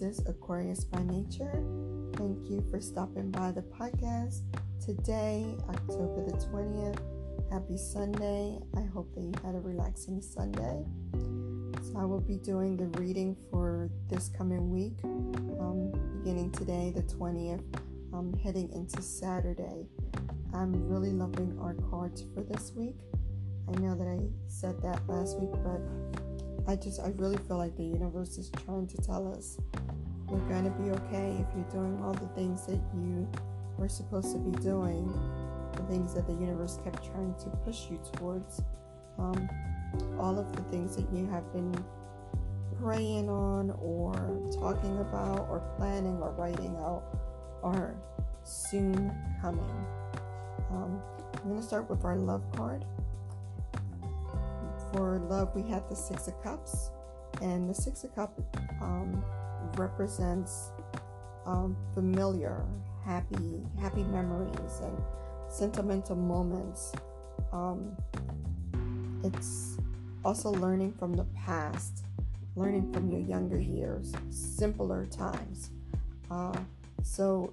Is 0.00 0.20
Aquarius 0.26 0.84
by 0.84 1.02
Nature. 1.02 1.62
Thank 2.16 2.48
you 2.48 2.64
for 2.70 2.80
stopping 2.80 3.30
by 3.30 3.52
the 3.52 3.60
podcast 3.60 4.40
today, 4.82 5.54
October 5.68 6.24
the 6.24 6.38
20th. 6.46 6.98
Happy 7.52 7.76
Sunday. 7.76 8.58
I 8.78 8.82
hope 8.94 9.14
that 9.14 9.20
you 9.20 9.34
had 9.44 9.54
a 9.54 9.60
relaxing 9.60 10.22
Sunday. 10.22 10.86
So, 11.82 11.98
I 11.98 12.06
will 12.06 12.22
be 12.22 12.36
doing 12.38 12.78
the 12.78 12.86
reading 12.98 13.36
for 13.50 13.90
this 14.08 14.30
coming 14.30 14.70
week, 14.70 14.96
um, 15.04 15.92
beginning 16.16 16.50
today, 16.52 16.94
the 16.96 17.02
20th, 17.02 17.62
um, 18.14 18.32
heading 18.42 18.72
into 18.72 19.02
Saturday. 19.02 19.86
I'm 20.54 20.88
really 20.88 21.12
loving 21.12 21.58
our 21.60 21.74
cards 21.90 22.24
for 22.34 22.40
this 22.40 22.72
week. 22.74 22.96
I 23.68 23.78
know 23.80 23.94
that 23.94 24.08
I 24.08 24.20
said 24.46 24.80
that 24.80 25.06
last 25.06 25.38
week, 25.38 25.52
but 25.62 25.82
I 26.70 26.76
just, 26.76 27.00
I 27.00 27.08
really 27.16 27.36
feel 27.48 27.56
like 27.56 27.76
the 27.76 27.82
universe 27.82 28.38
is 28.38 28.48
trying 28.64 28.86
to 28.86 28.96
tell 28.98 29.34
us 29.34 29.58
we're 30.28 30.38
going 30.48 30.62
to 30.62 30.70
be 30.70 30.90
okay 30.90 31.34
if 31.40 31.46
you're 31.56 31.68
doing 31.72 32.00
all 32.00 32.12
the 32.12 32.28
things 32.36 32.64
that 32.66 32.78
you 32.94 33.28
were 33.76 33.88
supposed 33.88 34.30
to 34.34 34.38
be 34.38 34.56
doing, 34.60 35.12
the 35.74 35.82
things 35.92 36.14
that 36.14 36.28
the 36.28 36.32
universe 36.34 36.78
kept 36.84 37.04
trying 37.04 37.34
to 37.40 37.46
push 37.64 37.90
you 37.90 38.00
towards, 38.12 38.62
um, 39.18 39.50
all 40.20 40.38
of 40.38 40.54
the 40.54 40.62
things 40.70 40.94
that 40.94 41.12
you 41.12 41.26
have 41.26 41.52
been 41.52 41.74
praying 42.80 43.28
on 43.28 43.72
or 43.82 44.14
talking 44.60 44.96
about 45.00 45.48
or 45.50 45.58
planning 45.76 46.18
or 46.22 46.30
writing 46.38 46.76
out 46.76 47.02
are 47.64 47.96
soon 48.44 49.12
coming. 49.42 49.74
Um, 50.70 51.02
I'm 51.34 51.48
going 51.48 51.60
to 51.60 51.66
start 51.66 51.90
with 51.90 52.04
our 52.04 52.14
love 52.14 52.44
card 52.52 52.84
for 54.92 55.18
love, 55.28 55.54
we 55.54 55.62
had 55.62 55.88
the 55.88 55.96
Six 55.96 56.28
of 56.28 56.42
Cups, 56.42 56.90
and 57.40 57.68
the 57.68 57.74
Six 57.74 58.04
of 58.04 58.14
Cups 58.14 58.42
um, 58.80 59.24
represents 59.76 60.70
um, 61.46 61.76
familiar, 61.94 62.64
happy, 63.04 63.62
happy 63.80 64.02
memories 64.04 64.80
and 64.82 64.96
sentimental 65.48 66.16
moments. 66.16 66.92
Um, 67.52 67.96
it's 69.24 69.76
also 70.24 70.50
learning 70.50 70.94
from 70.98 71.14
the 71.14 71.24
past, 71.36 72.04
learning 72.56 72.92
from 72.92 73.10
your 73.10 73.20
younger 73.20 73.58
years, 73.58 74.12
simpler 74.30 75.06
times. 75.06 75.70
Uh, 76.30 76.56
so, 77.02 77.52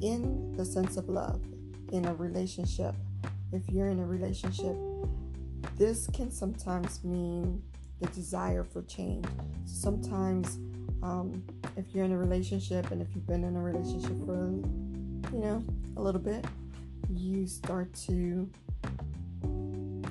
in 0.00 0.54
the 0.56 0.64
sense 0.64 0.96
of 0.96 1.08
love, 1.08 1.40
in 1.92 2.04
a 2.06 2.14
relationship, 2.14 2.94
if 3.52 3.68
you're 3.68 3.88
in 3.88 4.00
a 4.00 4.04
relationship 4.04 4.76
this 5.76 6.06
can 6.12 6.30
sometimes 6.30 7.02
mean 7.04 7.62
the 8.00 8.06
desire 8.08 8.64
for 8.64 8.82
change. 8.82 9.26
Sometimes, 9.64 10.58
um, 11.02 11.42
if 11.76 11.86
you're 11.94 12.04
in 12.04 12.12
a 12.12 12.18
relationship 12.18 12.90
and 12.90 13.00
if 13.00 13.08
you've 13.14 13.26
been 13.26 13.44
in 13.44 13.56
a 13.56 13.60
relationship 13.60 14.18
for, 14.24 14.50
you 15.32 15.40
know, 15.40 15.64
a 15.96 16.02
little 16.02 16.20
bit, 16.20 16.44
you 17.10 17.46
start 17.46 17.92
to 17.94 18.48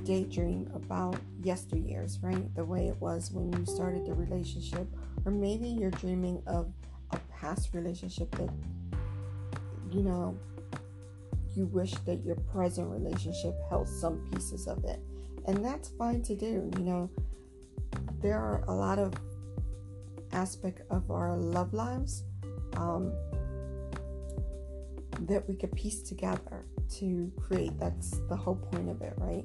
daydream 0.03 0.69
about 0.73 1.17
yesteryears, 1.41 2.21
right? 2.23 2.55
The 2.55 2.65
way 2.65 2.87
it 2.87 2.99
was 2.99 3.31
when 3.31 3.51
you 3.53 3.65
started 3.65 4.05
the 4.05 4.13
relationship. 4.13 4.87
Or 5.25 5.31
maybe 5.31 5.67
you're 5.67 5.91
dreaming 5.91 6.41
of 6.47 6.71
a 7.11 7.19
past 7.31 7.73
relationship 7.73 8.31
that, 8.35 8.49
you 9.91 10.01
know, 10.01 10.37
you 11.55 11.65
wish 11.65 11.93
that 12.05 12.23
your 12.23 12.35
present 12.35 12.89
relationship 12.89 13.53
held 13.69 13.87
some 13.87 14.19
pieces 14.31 14.67
of 14.67 14.83
it 14.85 14.99
and 15.49 15.65
that's 15.65 15.89
fine 15.89 16.21
to 16.21 16.35
do. 16.35 16.69
You 16.77 16.83
know, 16.83 17.09
there 18.21 18.37
are 18.37 18.63
a 18.67 18.73
lot 18.73 18.99
of 18.99 19.13
aspect 20.31 20.81
of 20.91 21.09
our 21.09 21.35
love 21.35 21.73
lives 21.73 22.23
um, 22.77 23.11
that 25.21 25.47
we 25.49 25.55
could 25.55 25.75
piece 25.75 26.03
together 26.03 26.65
to 26.97 27.31
create. 27.41 27.71
That's 27.79 28.19
the 28.29 28.35
whole 28.35 28.57
point 28.57 28.89
of 28.89 29.01
it, 29.01 29.13
right? 29.17 29.43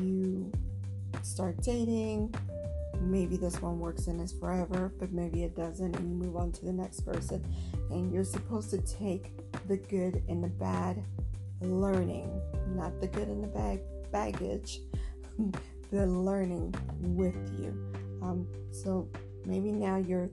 You 0.00 0.52
start 1.22 1.60
dating. 1.62 2.32
Maybe 3.00 3.36
this 3.36 3.60
one 3.60 3.80
works 3.80 4.06
in 4.06 4.20
us 4.20 4.32
forever, 4.32 4.92
but 5.00 5.10
maybe 5.10 5.42
it 5.42 5.56
doesn't, 5.56 5.96
and 5.96 6.08
you 6.08 6.14
move 6.14 6.36
on 6.36 6.52
to 6.52 6.64
the 6.64 6.72
next 6.72 7.00
person. 7.00 7.44
And 7.90 8.12
you're 8.12 8.22
supposed 8.22 8.70
to 8.70 8.78
take 8.78 9.32
the 9.66 9.78
good 9.78 10.22
and 10.28 10.44
the 10.44 10.48
bad 10.48 11.02
learning, 11.60 12.40
not 12.68 13.00
the 13.00 13.08
good 13.08 13.26
and 13.26 13.42
the 13.42 13.48
bad 13.48 13.80
baggage, 14.12 14.80
the 15.90 16.06
learning 16.06 16.74
with 17.00 17.34
you. 17.58 17.70
Um, 18.22 18.46
so 18.70 19.08
maybe 19.44 19.72
now 19.72 19.96
you're 19.96 20.30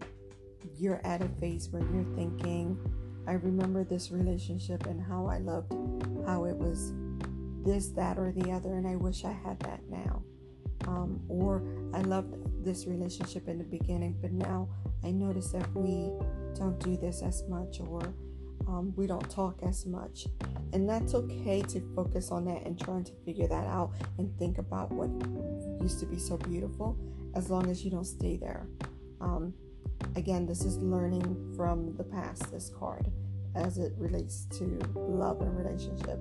you're 0.77 1.01
at 1.03 1.21
a 1.21 1.29
phase 1.39 1.69
where 1.69 1.81
you're 1.93 2.15
thinking, 2.15 2.77
I 3.27 3.33
remember 3.33 3.83
this 3.83 4.11
relationship 4.11 4.85
and 4.85 5.01
how 5.01 5.27
I 5.27 5.39
loved 5.39 5.73
how 6.25 6.45
it 6.45 6.55
was 6.55 6.93
this, 7.65 7.89
that, 7.89 8.17
or 8.17 8.31
the 8.31 8.51
other, 8.51 8.75
and 8.75 8.87
I 8.87 8.95
wish 8.95 9.25
I 9.25 9.31
had 9.31 9.59
that 9.61 9.81
now. 9.89 10.23
Um, 10.87 11.21
or 11.27 11.63
I 11.93 12.01
loved 12.01 12.35
this 12.63 12.85
relationship 12.85 13.47
in 13.47 13.57
the 13.57 13.63
beginning, 13.63 14.17
but 14.21 14.31
now 14.31 14.69
I 15.03 15.11
notice 15.11 15.51
that 15.51 15.67
we 15.75 16.11
don't 16.55 16.79
do 16.79 16.97
this 16.97 17.21
as 17.21 17.43
much, 17.49 17.79
or 17.79 18.13
um, 18.67 18.93
we 18.95 19.07
don't 19.07 19.29
talk 19.29 19.59
as 19.63 19.85
much. 19.85 20.27
And 20.73 20.87
that's 20.87 21.13
okay 21.13 21.61
to 21.61 21.81
focus 21.95 22.31
on 22.31 22.45
that 22.45 22.65
and 22.65 22.79
trying 22.79 23.05
to 23.05 23.11
figure 23.25 23.47
that 23.47 23.65
out 23.67 23.93
and 24.17 24.37
think 24.37 24.57
about 24.57 24.91
what 24.91 25.09
used 25.81 25.99
to 26.01 26.05
be 26.05 26.19
so 26.19 26.37
beautiful 26.37 26.97
as 27.35 27.49
long 27.49 27.69
as 27.69 27.83
you 27.83 27.91
don't 27.91 28.05
stay 28.05 28.37
there. 28.37 28.67
Um, 29.21 29.53
again, 30.15 30.45
this 30.45 30.63
is 30.63 30.77
learning 30.77 31.53
from 31.55 31.95
the 31.95 32.03
past, 32.03 32.51
this 32.51 32.71
card, 32.77 33.09
as 33.55 33.77
it 33.77 33.93
relates 33.97 34.45
to 34.57 34.79
love 34.95 35.41
and 35.41 35.57
relationship. 35.57 36.19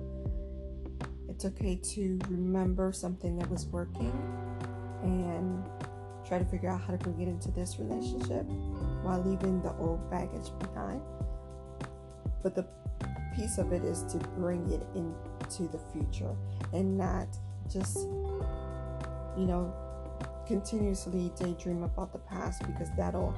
It's 1.27 1.45
okay 1.45 1.75
to 1.75 2.19
remember 2.29 2.91
something 2.91 3.37
that 3.37 3.49
was 3.49 3.65
working 3.67 4.13
and 5.03 5.63
try 6.25 6.39
to 6.39 6.45
figure 6.45 6.69
out 6.69 6.81
how 6.81 6.95
to 6.95 6.97
bring 6.97 7.21
it 7.21 7.27
into 7.27 7.51
this 7.51 7.77
relationship 7.79 8.43
while 9.03 9.21
leaving 9.23 9.61
the 9.61 9.73
old 9.77 10.09
baggage 10.09 10.49
behind. 10.59 11.01
But 12.43 12.55
the 12.55 12.65
piece 13.35 13.57
of 13.57 13.71
it 13.71 13.83
is 13.83 14.03
to 14.03 14.17
bring 14.37 14.69
it 14.71 14.85
into 14.95 15.71
the 15.71 15.79
future 15.91 16.35
and 16.73 16.97
not 16.97 17.27
just, 17.71 17.97
you 19.37 19.45
know, 19.45 19.73
continuously 20.47 21.31
daydream 21.37 21.83
about 21.83 22.11
the 22.13 22.19
past 22.19 22.65
because 22.65 22.89
that'll 22.97 23.35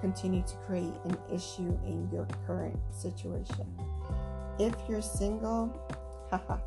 continue 0.00 0.42
to 0.42 0.54
create 0.66 0.94
an 1.04 1.16
issue 1.32 1.78
in 1.84 2.08
your 2.12 2.26
current 2.46 2.76
situation. 2.90 3.66
If 4.58 4.74
you're 4.88 5.02
single, 5.02 5.78
haha, 6.30 6.58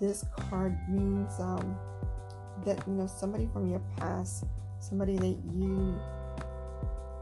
this 0.00 0.24
card 0.48 0.76
means 0.88 1.38
um, 1.38 1.76
that 2.64 2.82
you 2.86 2.94
know 2.94 3.06
somebody 3.06 3.48
from 3.52 3.68
your 3.68 3.82
past, 3.96 4.44
somebody 4.80 5.16
that 5.16 5.36
you 5.52 6.00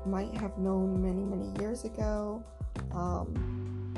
might 0.07 0.33
have 0.35 0.57
known 0.59 1.03
many 1.03 1.25
many 1.25 1.59
years 1.61 1.85
ago, 1.85 2.43
um, 2.95 3.95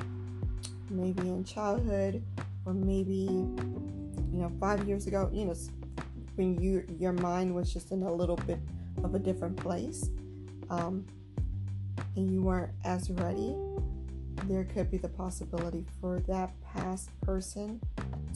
maybe 0.90 1.28
in 1.28 1.44
childhood 1.44 2.22
or 2.66 2.74
maybe 2.74 3.28
you 4.32 4.40
know 4.40 4.50
five 4.60 4.86
years 4.88 5.06
ago 5.06 5.28
you 5.32 5.44
know 5.44 5.54
when 6.36 6.60
you 6.60 6.84
your 6.98 7.12
mind 7.12 7.54
was 7.54 7.72
just 7.72 7.92
in 7.92 8.02
a 8.02 8.12
little 8.12 8.36
bit 8.36 8.58
of 9.02 9.14
a 9.14 9.18
different 9.18 9.56
place 9.56 10.10
um, 10.70 11.04
and 12.16 12.30
you 12.30 12.40
weren't 12.40 12.72
as 12.84 13.10
ready 13.10 13.54
there 14.48 14.64
could 14.64 14.90
be 14.90 14.98
the 14.98 15.08
possibility 15.08 15.84
for 16.00 16.20
that 16.28 16.52
past 16.62 17.08
person 17.22 17.80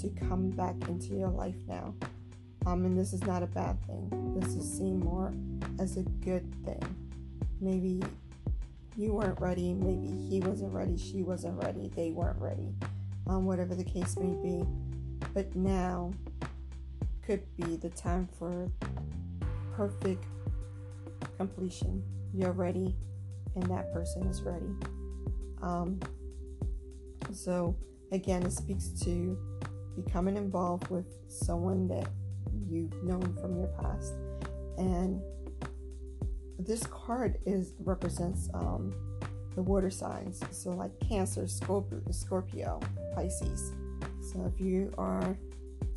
to 0.01 0.09
come 0.29 0.51
back 0.51 0.75
into 0.89 1.15
your 1.15 1.29
life 1.29 1.57
now. 1.67 1.95
Um, 2.67 2.85
and 2.85 2.99
this 2.99 3.13
is 3.13 3.23
not 3.25 3.43
a 3.43 3.47
bad 3.47 3.77
thing. 3.87 4.39
This 4.39 4.55
is 4.55 4.79
seen 4.79 5.01
more 5.01 5.33
as 5.79 5.97
a 5.97 6.03
good 6.03 6.47
thing 6.65 7.08
maybe 7.61 8.03
you 8.97 9.13
weren't 9.13 9.41
ready, 9.41 9.75
maybe 9.75 10.09
he 10.09 10.41
wasn't 10.41 10.73
ready, 10.73 10.97
she 10.97 11.23
wasn't 11.23 11.63
ready, 11.63 11.91
they 11.95 12.11
weren't 12.11 12.41
ready, 12.41 12.75
um, 13.29 13.47
whatever 13.47 13.75
the 13.75 13.85
case 13.85 14.17
may 14.17 14.35
be. 14.43 14.65
But 15.35 15.55
now 15.55 16.13
could 17.23 17.43
be 17.57 17.77
the 17.77 17.91
time 17.91 18.29
for 18.39 18.71
perfect 19.77 20.25
completion. 21.37 22.03
You're 22.35 22.53
ready, 22.53 22.97
and 23.55 23.65
that 23.65 23.93
person 23.93 24.27
is 24.27 24.43
ready. 24.43 24.71
Um, 25.63 26.01
so, 27.33 27.77
again, 28.13 28.43
it 28.45 28.53
speaks 28.53 28.89
to 29.05 29.39
becoming 29.95 30.37
involved 30.37 30.89
with 30.89 31.07
someone 31.29 31.89
that 31.89 32.09
you've 32.69 33.03
known 33.03 33.37
from 33.41 33.57
your 33.57 33.69
past 33.81 34.15
and 34.77 35.21
this 36.59 36.85
card 36.87 37.39
is 37.47 37.75
represents 37.85 38.49
um, 38.55 38.93
the 39.55 39.63
water 39.63 39.91
signs, 39.91 40.41
so 40.51 40.71
like 40.71 40.91
Cancer, 41.01 41.47
Scorpio, 41.47 42.01
Scorpio, 42.11 42.81
Pisces. 43.15 43.73
So 44.21 44.51
if 44.53 44.61
you 44.61 44.93
are 44.99 45.37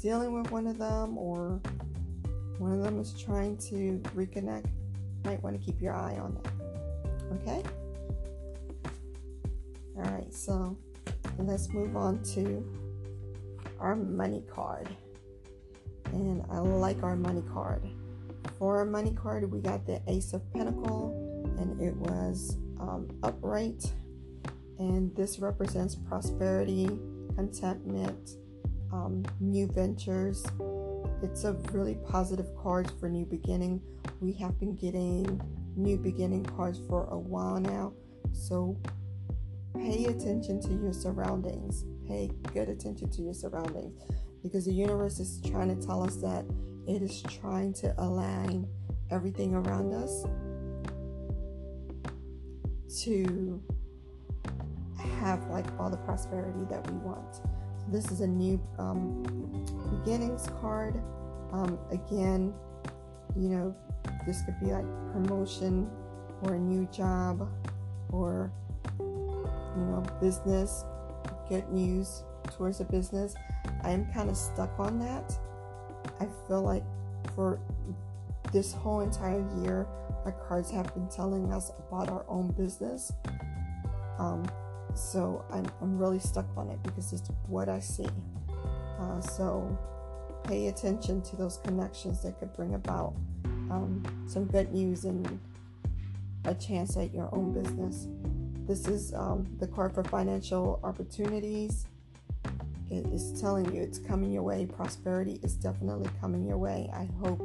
dealing 0.01 0.33
with 0.33 0.51
one 0.51 0.67
of 0.67 0.77
them, 0.77 1.17
or 1.17 1.61
one 2.57 2.71
of 2.71 2.83
them 2.83 2.99
is 2.99 3.13
trying 3.19 3.57
to 3.57 4.01
reconnect, 4.15 4.67
might 5.25 5.41
want 5.43 5.59
to 5.59 5.65
keep 5.65 5.81
your 5.81 5.93
eye 5.93 6.17
on 6.17 6.35
that. 6.35 6.53
Okay. 7.41 7.63
All 9.97 10.03
right, 10.03 10.33
so 10.33 10.77
let's 11.37 11.69
move 11.69 11.95
on 11.95 12.23
to 12.33 12.65
our 13.79 13.95
money 13.95 14.43
card. 14.51 14.89
And 16.13 16.43
I 16.49 16.59
like 16.59 17.03
our 17.03 17.15
money 17.15 17.43
card. 17.53 17.83
For 18.61 18.85
money 18.85 19.11
card, 19.11 19.51
we 19.51 19.59
got 19.59 19.87
the 19.87 20.03
Ace 20.07 20.33
of 20.33 20.53
Pentacle, 20.53 21.55
and 21.57 21.81
it 21.81 21.95
was 21.95 22.59
um, 22.79 23.09
upright. 23.23 23.91
And 24.77 25.15
this 25.15 25.39
represents 25.39 25.95
prosperity, 25.95 26.85
contentment, 27.33 28.37
um, 28.93 29.25
new 29.39 29.65
ventures. 29.65 30.45
It's 31.23 31.43
a 31.43 31.53
really 31.71 31.95
positive 32.07 32.55
card 32.55 32.91
for 32.99 33.09
new 33.09 33.25
beginning. 33.25 33.81
We 34.19 34.31
have 34.33 34.59
been 34.59 34.75
getting 34.75 35.41
new 35.75 35.97
beginning 35.97 36.45
cards 36.45 36.79
for 36.87 37.05
a 37.05 37.17
while 37.17 37.59
now. 37.59 37.93
So 38.31 38.77
pay 39.75 40.05
attention 40.05 40.61
to 40.61 40.73
your 40.75 40.93
surroundings. 40.93 41.83
Pay 42.07 42.29
good 42.53 42.69
attention 42.69 43.09
to 43.09 43.23
your 43.23 43.33
surroundings 43.33 43.99
because 44.43 44.65
the 44.65 44.73
universe 44.73 45.19
is 45.19 45.41
trying 45.49 45.75
to 45.75 45.83
tell 45.83 46.03
us 46.03 46.17
that 46.17 46.45
it 46.87 47.01
is 47.01 47.21
trying 47.23 47.73
to 47.73 47.93
align 47.97 48.67
everything 49.09 49.53
around 49.53 49.93
us 49.93 50.25
to 53.03 53.61
have 55.19 55.45
like 55.47 55.65
all 55.79 55.89
the 55.89 55.97
prosperity 55.97 56.65
that 56.69 56.89
we 56.89 56.97
want. 56.97 57.35
So 57.35 57.85
this 57.89 58.11
is 58.11 58.21
a 58.21 58.27
new 58.27 58.61
um, 58.79 59.23
beginnings 60.03 60.47
card. 60.59 61.01
Um, 61.51 61.77
again, 61.91 62.53
you 63.35 63.49
know, 63.49 63.75
this 64.25 64.41
could 64.43 64.59
be 64.59 64.67
like 64.67 64.85
promotion 65.13 65.89
or 66.43 66.55
a 66.55 66.59
new 66.59 66.87
job 66.91 67.47
or 68.11 68.51
you 68.99 69.85
know 69.85 70.03
business 70.19 70.83
good 71.47 71.67
news 71.69 72.23
towards 72.55 72.79
a 72.81 72.85
business 72.85 73.35
i 73.83 73.91
am 73.91 74.05
kind 74.13 74.29
of 74.29 74.35
stuck 74.35 74.77
on 74.79 74.99
that 74.99 75.37
i 76.21 76.27
feel 76.47 76.61
like 76.61 76.83
for 77.35 77.59
this 78.51 78.73
whole 78.73 79.01
entire 79.01 79.45
year 79.61 79.87
our 80.25 80.33
cards 80.47 80.69
have 80.71 80.93
been 80.93 81.07
telling 81.07 81.51
us 81.51 81.71
about 81.87 82.09
our 82.09 82.25
own 82.27 82.51
business 82.51 83.11
um, 84.19 84.45
so 84.93 85.43
I'm, 85.51 85.65
I'm 85.81 85.97
really 85.97 86.19
stuck 86.19 86.45
on 86.55 86.69
it 86.69 86.81
because 86.83 87.13
it's 87.13 87.29
what 87.47 87.69
i 87.69 87.79
see 87.79 88.07
uh, 88.99 89.19
so 89.21 89.77
pay 90.43 90.67
attention 90.67 91.21
to 91.21 91.35
those 91.35 91.57
connections 91.57 92.21
that 92.23 92.39
could 92.39 92.53
bring 92.53 92.75
about 92.75 93.13
um, 93.69 94.03
some 94.27 94.45
good 94.45 94.71
news 94.73 95.05
and 95.05 95.39
a 96.45 96.53
chance 96.55 96.97
at 96.97 97.13
your 97.13 97.33
own 97.33 97.53
business. 97.53 98.07
This 98.67 98.87
is 98.87 99.13
um, 99.13 99.47
the 99.59 99.67
card 99.67 99.93
for 99.93 100.03
financial 100.03 100.79
opportunities. 100.83 101.87
Is 102.91 103.39
telling 103.39 103.73
you 103.73 103.81
it's 103.81 103.99
coming 103.99 104.33
your 104.33 104.43
way. 104.43 104.65
Prosperity 104.65 105.39
is 105.43 105.55
definitely 105.55 106.09
coming 106.19 106.45
your 106.45 106.57
way. 106.57 106.89
I 106.93 107.07
hope 107.21 107.39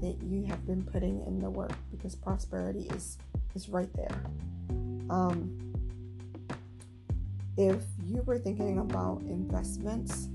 that 0.00 0.16
you 0.22 0.44
have 0.46 0.66
been 0.66 0.82
putting 0.82 1.22
in 1.26 1.38
the 1.38 1.50
work 1.50 1.72
because 1.90 2.14
prosperity 2.14 2.88
is 2.94 3.18
is 3.54 3.68
right 3.68 3.92
there. 3.94 4.18
Um, 5.10 5.74
if 7.58 7.82
you 8.04 8.22
were 8.22 8.38
thinking 8.38 8.78
about 8.78 9.20
investments, 9.20 10.28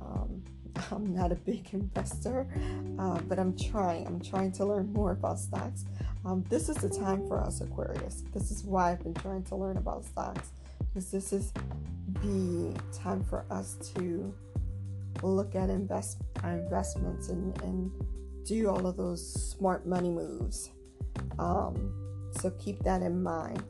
um, 0.00 0.42
I'm 0.90 1.14
not 1.14 1.30
a 1.30 1.36
big 1.36 1.72
investor, 1.72 2.48
uh, 2.98 3.20
but 3.28 3.38
I'm 3.38 3.56
trying. 3.56 4.04
I'm 4.04 4.20
trying 4.20 4.50
to 4.52 4.64
learn 4.64 4.92
more 4.92 5.12
about 5.12 5.38
stocks. 5.38 5.84
Um, 6.24 6.44
this 6.48 6.68
is 6.68 6.76
the 6.76 6.88
time 6.88 7.26
for 7.28 7.40
us, 7.40 7.60
Aquarius. 7.60 8.24
This 8.34 8.50
is 8.50 8.64
why 8.64 8.90
I've 8.90 9.02
been 9.04 9.14
trying 9.14 9.44
to 9.44 9.54
learn 9.54 9.76
about 9.76 10.04
stocks 10.04 10.50
because 10.92 11.10
this 11.10 11.32
is 11.32 11.52
the 12.22 12.74
time 12.92 13.24
for 13.24 13.44
us 13.50 13.76
to 13.94 14.34
look 15.22 15.54
at 15.54 15.70
invest 15.70 16.18
our 16.42 16.52
investments 16.52 17.28
and, 17.28 17.60
and 17.62 17.90
do 18.44 18.68
all 18.68 18.86
of 18.86 18.96
those 18.96 19.50
smart 19.50 19.86
money 19.86 20.10
moves. 20.10 20.70
Um, 21.38 21.92
so 22.40 22.50
keep 22.52 22.78
that 22.80 23.02
in 23.02 23.22
mind. 23.22 23.62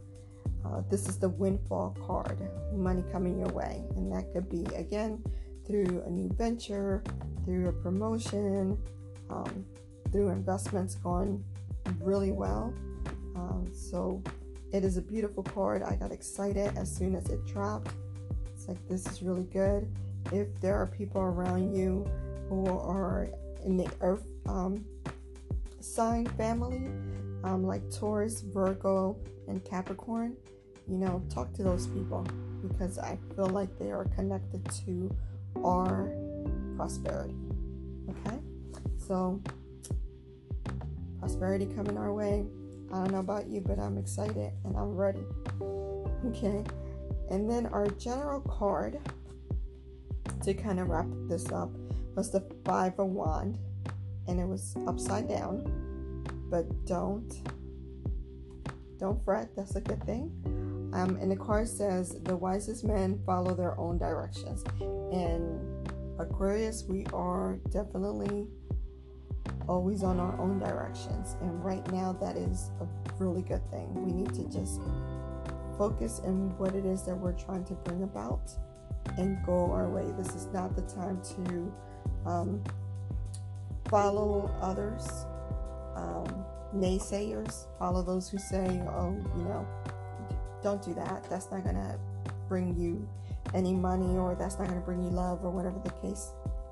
Uh, 0.65 0.83
this 0.91 1.09
is 1.09 1.19
the 1.19 1.29
windfall 1.29 1.97
card, 2.07 2.39
money 2.73 3.03
coming 3.11 3.39
your 3.39 3.49
way, 3.49 3.83
and 3.97 4.13
that 4.13 4.33
could 4.33 4.49
be 4.49 4.65
again 4.77 5.23
through 5.67 6.03
a 6.07 6.11
new 6.11 6.29
venture, 6.35 7.03
through 7.45 7.69
a 7.69 7.73
promotion, 7.73 8.79
um, 9.29 9.65
through 10.13 10.29
investments 10.29 10.95
going 10.95 11.43
really 12.01 12.31
well. 12.31 12.73
Um, 13.35 13.69
so 13.73 14.23
it 14.73 14.85
is 14.85 14.97
a 14.97 15.03
beautiful 15.03 15.43
card. 15.43 15.83
I 15.83 15.97
got 15.97 16.13
excited 16.13 16.77
as 16.77 16.95
soon 16.95 17.17
as 17.17 17.29
it 17.29 17.45
dropped. 17.47 17.93
It's 18.63 18.69
like, 18.69 18.89
this 18.89 19.09
is 19.09 19.25
really 19.25 19.43
good. 19.43 19.93
If 20.31 20.47
there 20.61 20.77
are 20.77 20.87
people 20.87 21.21
around 21.21 21.75
you 21.75 22.09
who 22.49 22.65
are 22.69 23.29
in 23.65 23.77
the 23.77 23.91
earth 24.01 24.25
um, 24.47 24.85
sign 25.81 26.27
family, 26.27 26.87
um, 27.43 27.67
like 27.67 27.83
Taurus, 27.91 28.41
Virgo, 28.41 29.17
and 29.49 29.65
Capricorn, 29.65 30.37
you 30.87 30.97
know, 30.97 31.25
talk 31.29 31.53
to 31.55 31.65
those 31.65 31.89
people 31.89 32.25
because 32.63 32.99
I 32.99 33.19
feel 33.35 33.49
like 33.49 33.77
they 33.81 33.91
are 33.91 34.05
connected 34.15 34.65
to 34.87 35.13
our 35.65 36.15
prosperity. 36.77 37.35
Okay? 38.11 38.39
So, 38.97 39.43
prosperity 41.19 41.67
coming 41.67 41.99
our 41.99 42.13
way. 42.13 42.47
I 42.93 42.99
don't 42.99 43.11
know 43.11 43.19
about 43.19 43.49
you, 43.49 43.61
but 43.61 43.81
I'm 43.81 43.99
excited 43.99 44.53
and 44.63 44.77
I'm 44.77 44.95
ready. 44.95 45.25
Okay? 46.27 46.63
And 47.33 47.51
then 47.51 47.67
our 47.67 47.87
general 47.89 48.41
card 48.43 49.01
to 50.43 50.53
kind 50.53 50.79
of 50.79 50.89
wrap 50.89 51.07
this 51.29 51.51
up 51.51 51.71
was 52.15 52.31
the 52.31 52.45
Five 52.65 52.99
of 52.99 53.09
Wand, 53.09 53.59
and 54.29 54.39
it 54.39 54.47
was 54.47 54.77
upside 54.87 55.29
down. 55.29 55.65
But 56.51 56.85
don't 56.85 57.33
don't 58.99 59.25
fret. 59.25 59.49
That's 59.57 59.77
a 59.77 59.81
good 59.81 60.05
thing. 60.05 60.31
Um, 60.93 61.17
and 61.21 61.31
the 61.31 61.37
card 61.37 61.69
says, 61.69 62.21
The 62.23 62.37
wisest 62.37 62.85
men 62.85 63.19
follow 63.25 63.55
their 63.55 63.81
own 63.81 63.97
directions. 63.97 64.63
And 64.81 65.89
Aquarius, 66.21 66.85
we 66.87 67.07
are 67.15 67.59
definitely 67.71 68.47
always 69.67 70.03
on 70.03 70.21
our 70.21 70.39
own 70.39 70.59
directions. 70.59 71.37
And 71.41 71.65
right 71.65 71.91
now, 71.91 72.13
that 72.21 72.37
is 72.37 72.71
a 72.81 72.87
really 73.19 73.43
good 73.43 73.69
thing. 73.71 73.93
We 73.95 74.13
need 74.13 74.35
to 74.35 74.45
just 74.51 74.81
focus 75.83 76.21
on 76.25 76.57
what 76.59 76.77
it 76.77 76.85
is 76.87 77.03
that 77.03 77.17
we're 77.17 77.33
trying 77.33 77.65
to 77.65 77.75
bring 77.83 78.05
about 78.05 78.53
and 79.19 79.45
go 79.45 79.69
our 79.73 79.89
way. 79.89 80.07
This 80.17 80.33
is 80.37 80.47
not 80.53 80.77
the 80.77 80.83
time 80.83 81.21
to 81.35 81.75
um, 82.25 82.63
follow 83.89 84.49
others, 84.61 85.09
um, 85.97 86.45
naysayers, 86.73 87.67
follow 87.81 88.01
those 88.01 88.29
who 88.29 88.39
say, 88.39 88.81
oh, 88.91 89.17
you 89.37 89.43
know, 89.43 89.67
don't 90.63 90.81
do 90.81 90.95
that. 90.95 91.27
That's 91.29 91.51
not 91.51 91.65
going 91.65 91.75
to 91.75 91.99
bring 92.47 92.77
you 92.81 93.05
any 93.53 93.75
money 93.75 94.17
or 94.17 94.37
that's 94.37 94.61
not 94.61 94.69
going 94.69 94.79
to 94.79 94.87
bring 94.87 95.03
you 95.03 95.11
love 95.11 95.45
or 95.45 95.51
whatever 95.51 95.81
the 95.83 95.91
case 96.01 96.31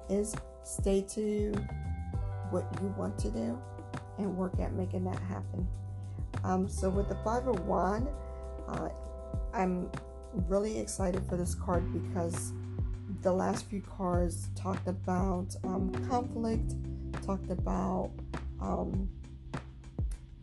is. 0.09 0.37
Stay 0.63 1.03
to 1.17 1.53
what 2.51 2.65
you 2.81 2.95
want 2.97 3.19
to 3.19 3.31
do 3.33 3.61
and 4.19 4.37
work 4.37 4.53
at 4.61 4.73
making 4.75 5.03
that 5.03 5.19
happen. 5.19 5.67
Um, 6.45 6.69
so, 6.69 6.89
with 6.89 7.09
the 7.09 7.17
Five 7.25 7.49
of 7.49 7.67
Wand, 7.67 8.07
uh, 8.71 8.89
I'm 9.53 9.91
really 10.49 10.79
excited 10.79 11.23
for 11.29 11.37
this 11.37 11.55
card 11.55 11.85
because 11.93 12.53
the 13.23 13.33
last 13.33 13.67
few 13.67 13.83
cards 13.83 14.49
talked 14.55 14.89
about 14.89 15.55
um, 15.65 15.93
conflict, 16.09 16.75
talked 17.25 17.51
about 17.51 18.11
um, 18.61 19.09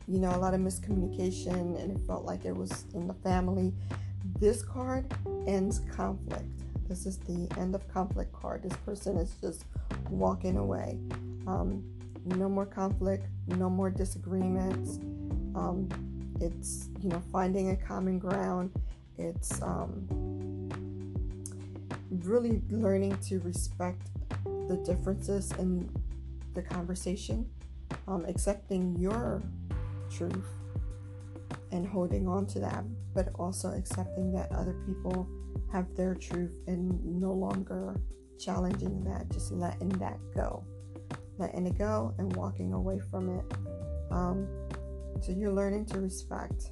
you 0.07 0.19
know, 0.19 0.33
a 0.33 0.37
lot 0.37 0.53
of 0.53 0.61
miscommunication, 0.61 1.81
and 1.81 1.91
it 1.91 1.99
felt 2.07 2.23
like 2.23 2.45
it 2.45 2.55
was 2.55 2.85
in 2.93 3.07
the 3.07 3.13
family. 3.13 3.73
This 4.39 4.61
card 4.63 5.13
ends 5.45 5.81
conflict. 5.93 6.45
This 6.87 7.05
is 7.05 7.17
the 7.17 7.47
end 7.57 7.75
of 7.75 7.87
conflict 7.93 8.31
card. 8.31 8.63
This 8.63 8.75
person 8.77 9.17
is 9.17 9.35
just 9.41 9.65
walking 10.09 10.57
away. 10.57 10.97
Um, 11.45 11.83
no 12.25 12.47
more 12.47 12.65
conflict, 12.65 13.25
no 13.47 13.69
more 13.69 13.89
disagreements. 13.89 14.97
Um, 15.55 15.89
it's, 16.41 16.89
you 17.01 17.09
know, 17.09 17.21
finding 17.31 17.71
a 17.71 17.75
common 17.75 18.19
ground. 18.19 18.71
It's 19.17 19.61
um, 19.61 20.07
really 22.23 22.61
learning 22.69 23.17
to 23.27 23.39
respect 23.39 24.01
the 24.43 24.81
differences 24.85 25.51
in 25.53 25.89
the 26.53 26.61
conversation, 26.61 27.49
um, 28.07 28.25
accepting 28.25 28.95
your 28.97 29.41
truth 30.09 30.47
and 31.71 31.87
holding 31.87 32.27
on 32.27 32.45
to 32.47 32.59
that, 32.59 32.83
but 33.13 33.29
also 33.35 33.69
accepting 33.71 34.31
that 34.33 34.51
other 34.51 34.75
people 34.85 35.27
have 35.71 35.93
their 35.95 36.15
truth 36.15 36.53
and 36.67 37.03
no 37.05 37.31
longer 37.31 37.99
challenging 38.39 39.03
that, 39.03 39.29
just 39.31 39.51
letting 39.51 39.89
that 39.89 40.17
go. 40.35 40.63
Letting 41.37 41.67
it 41.67 41.77
go 41.77 42.13
and 42.17 42.35
walking 42.35 42.73
away 42.73 42.99
from 43.11 43.37
it. 43.37 43.45
Um, 44.11 44.47
so 45.21 45.31
you're 45.31 45.51
learning 45.51 45.85
to 45.87 45.99
respect 45.99 46.71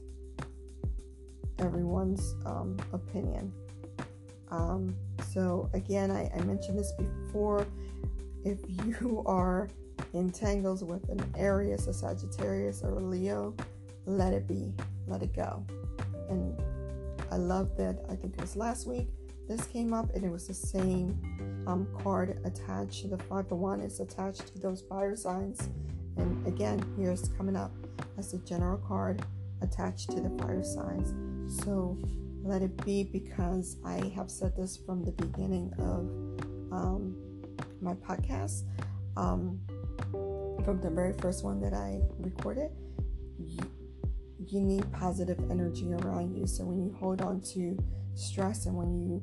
everyone's 1.60 2.36
um, 2.46 2.78
opinion. 2.94 3.52
Um, 4.52 4.96
so, 5.32 5.70
again, 5.74 6.12
I, 6.12 6.30
I 6.36 6.42
mentioned 6.42 6.78
this 6.78 6.94
before. 6.94 7.66
If 8.44 8.60
you 8.86 9.24
are 9.26 9.70
entangles 10.14 10.84
with 10.84 11.08
an 11.10 11.24
Aries, 11.38 11.88
a 11.88 11.94
Sagittarius, 11.94 12.82
or 12.84 13.00
a 13.00 13.04
Leo, 13.04 13.56
let 14.06 14.34
it 14.34 14.48
be, 14.48 14.74
let 15.08 15.24
it 15.24 15.36
go. 15.36 15.66
And 16.30 16.56
I 17.32 17.38
love 17.38 17.76
that. 17.78 18.06
I 18.10 18.16
think 18.16 18.36
it 18.36 18.42
was 18.42 18.56
last 18.56 18.88
week 18.88 19.08
this 19.48 19.66
came 19.68 19.94
up, 19.94 20.14
and 20.16 20.24
it 20.24 20.32
was 20.32 20.48
the 20.48 20.54
same 20.54 21.64
um, 21.68 21.88
card 22.02 22.40
attached 22.46 23.02
to 23.02 23.08
the 23.10 23.18
five 23.18 23.52
of 23.52 23.60
wand. 23.60 23.84
It's 23.84 24.00
attached 24.00 24.48
to 24.48 24.60
those 24.60 24.82
fire 24.82 25.16
signs. 25.16 25.70
And 26.18 26.46
again, 26.48 26.84
here's 26.98 27.30
coming 27.30 27.56
up 27.56 27.72
as 28.18 28.34
a 28.34 28.40
general 28.40 28.78
card 28.78 29.24
attached 29.62 30.12
to 30.12 30.22
the 30.22 30.30
fire 30.42 30.64
signs. 30.64 31.14
So 31.64 31.98
let 32.44 32.62
it 32.62 32.84
be 32.86 33.04
because 33.04 33.78
I 33.86 34.12
have 34.16 34.30
said 34.30 34.56
this 34.56 34.78
from 34.78 35.04
the 35.04 35.12
beginning 35.12 35.72
of 35.80 36.06
um, 36.72 37.16
my 37.82 37.94
podcast. 37.94 38.64
Um, 39.18 39.60
from 40.64 40.82
the 40.82 40.90
very 40.90 41.14
first 41.14 41.44
one 41.44 41.62
that 41.62 41.74
I 41.74 42.02
recorded, 42.18 42.72
you, 43.40 43.60
you 44.48 44.62
need 44.62 44.92
positive 44.92 45.40
energy 45.50 45.94
around 45.94 46.36
you. 46.36 46.48
So 46.48 46.66
when 46.66 46.84
you 46.84 46.96
hold 47.00 47.22
on 47.22 47.42
to 47.54 47.78
stress 48.16 48.66
and 48.66 48.76
when 48.76 48.96
you 48.96 49.22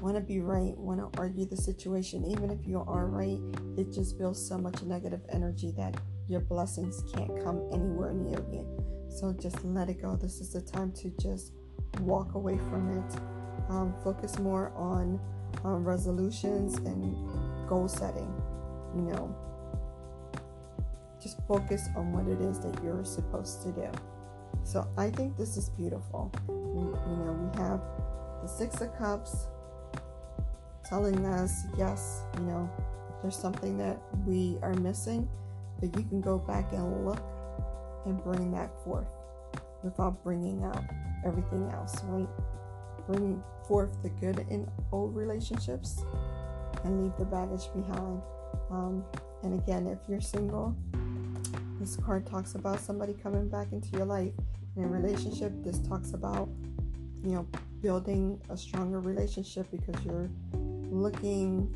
wanna 0.00 0.14
wanna 0.14 0.26
be 0.26 0.40
right, 0.40 0.76
wanna 0.76 1.08
argue 1.18 1.44
the 1.44 1.56
situation, 1.56 2.24
even 2.24 2.50
if 2.50 2.66
you 2.66 2.80
are 2.86 3.06
right, 3.06 3.38
it 3.76 3.92
just 3.92 4.18
builds 4.18 4.44
so 4.44 4.58
much 4.58 4.82
negative 4.82 5.20
energy 5.30 5.72
that 5.76 5.96
your 6.28 6.40
blessings 6.40 7.02
can't 7.14 7.42
come 7.44 7.68
anywhere 7.72 8.12
near 8.12 8.44
you. 8.50 8.66
So 9.08 9.32
just 9.32 9.64
let 9.64 9.88
it 9.88 10.00
go. 10.00 10.16
This 10.16 10.40
is 10.40 10.52
the 10.52 10.60
time 10.60 10.92
to 10.92 11.10
just 11.20 11.52
walk 12.00 12.34
away 12.34 12.58
from 12.70 12.90
it. 12.98 13.16
Um, 13.68 13.94
focus 14.02 14.38
more 14.38 14.72
on 14.76 15.20
um, 15.64 15.84
resolutions 15.84 16.76
and 16.76 17.68
goal 17.68 17.88
setting. 17.88 18.32
You 18.94 19.02
know, 19.02 19.36
just 21.22 21.38
focus 21.46 21.88
on 21.96 22.12
what 22.12 22.26
it 22.26 22.40
is 22.40 22.58
that 22.60 22.82
you're 22.82 23.04
supposed 23.04 23.62
to 23.62 23.72
do. 23.72 23.90
So 24.64 24.88
I 24.96 25.10
think 25.10 25.36
this 25.36 25.56
is 25.56 25.70
beautiful. 25.70 26.32
You 26.48 27.16
know, 27.16 27.50
we 27.52 27.62
have 27.62 27.80
the 28.42 28.48
Six 28.48 28.80
of 28.80 28.96
Cups 28.96 29.46
telling 30.90 31.24
us, 31.24 31.66
yes, 31.78 32.24
you 32.36 32.44
know, 32.44 32.68
there's 33.22 33.36
something 33.36 33.78
that 33.78 33.96
we 34.26 34.58
are 34.60 34.74
missing, 34.74 35.26
but 35.80 35.96
you 35.96 36.04
can 36.04 36.20
go 36.20 36.36
back 36.36 36.72
and 36.72 37.06
look 37.06 37.22
and 38.04 38.22
bring 38.24 38.50
that 38.50 38.70
forth 38.84 39.06
without 39.84 40.22
bringing 40.24 40.62
out 40.64 40.82
everything 41.24 41.70
else, 41.72 42.02
right? 42.04 42.28
Bring 43.06 43.42
forth 43.68 44.02
the 44.02 44.08
good 44.08 44.44
in 44.50 44.68
old 44.90 45.14
relationships 45.14 46.02
and 46.84 47.02
leave 47.02 47.12
the 47.18 47.24
baggage 47.24 47.72
behind. 47.72 48.20
Um, 48.70 49.04
and 49.44 49.54
again, 49.60 49.86
if 49.86 49.98
you're 50.08 50.20
single, 50.20 50.76
this 51.78 51.96
card 51.96 52.26
talks 52.26 52.56
about 52.56 52.80
somebody 52.80 53.14
coming 53.14 53.48
back 53.48 53.68
into 53.72 53.90
your 53.96 54.06
life. 54.06 54.32
In 54.76 54.84
a 54.84 54.88
relationship, 54.88 55.52
this 55.64 55.78
talks 55.78 56.14
about, 56.14 56.48
you 57.24 57.32
know, 57.32 57.46
building 57.80 58.40
a 58.50 58.56
stronger 58.56 59.00
relationship 59.00 59.66
because 59.70 59.94
you're 60.04 60.30
looking 60.90 61.74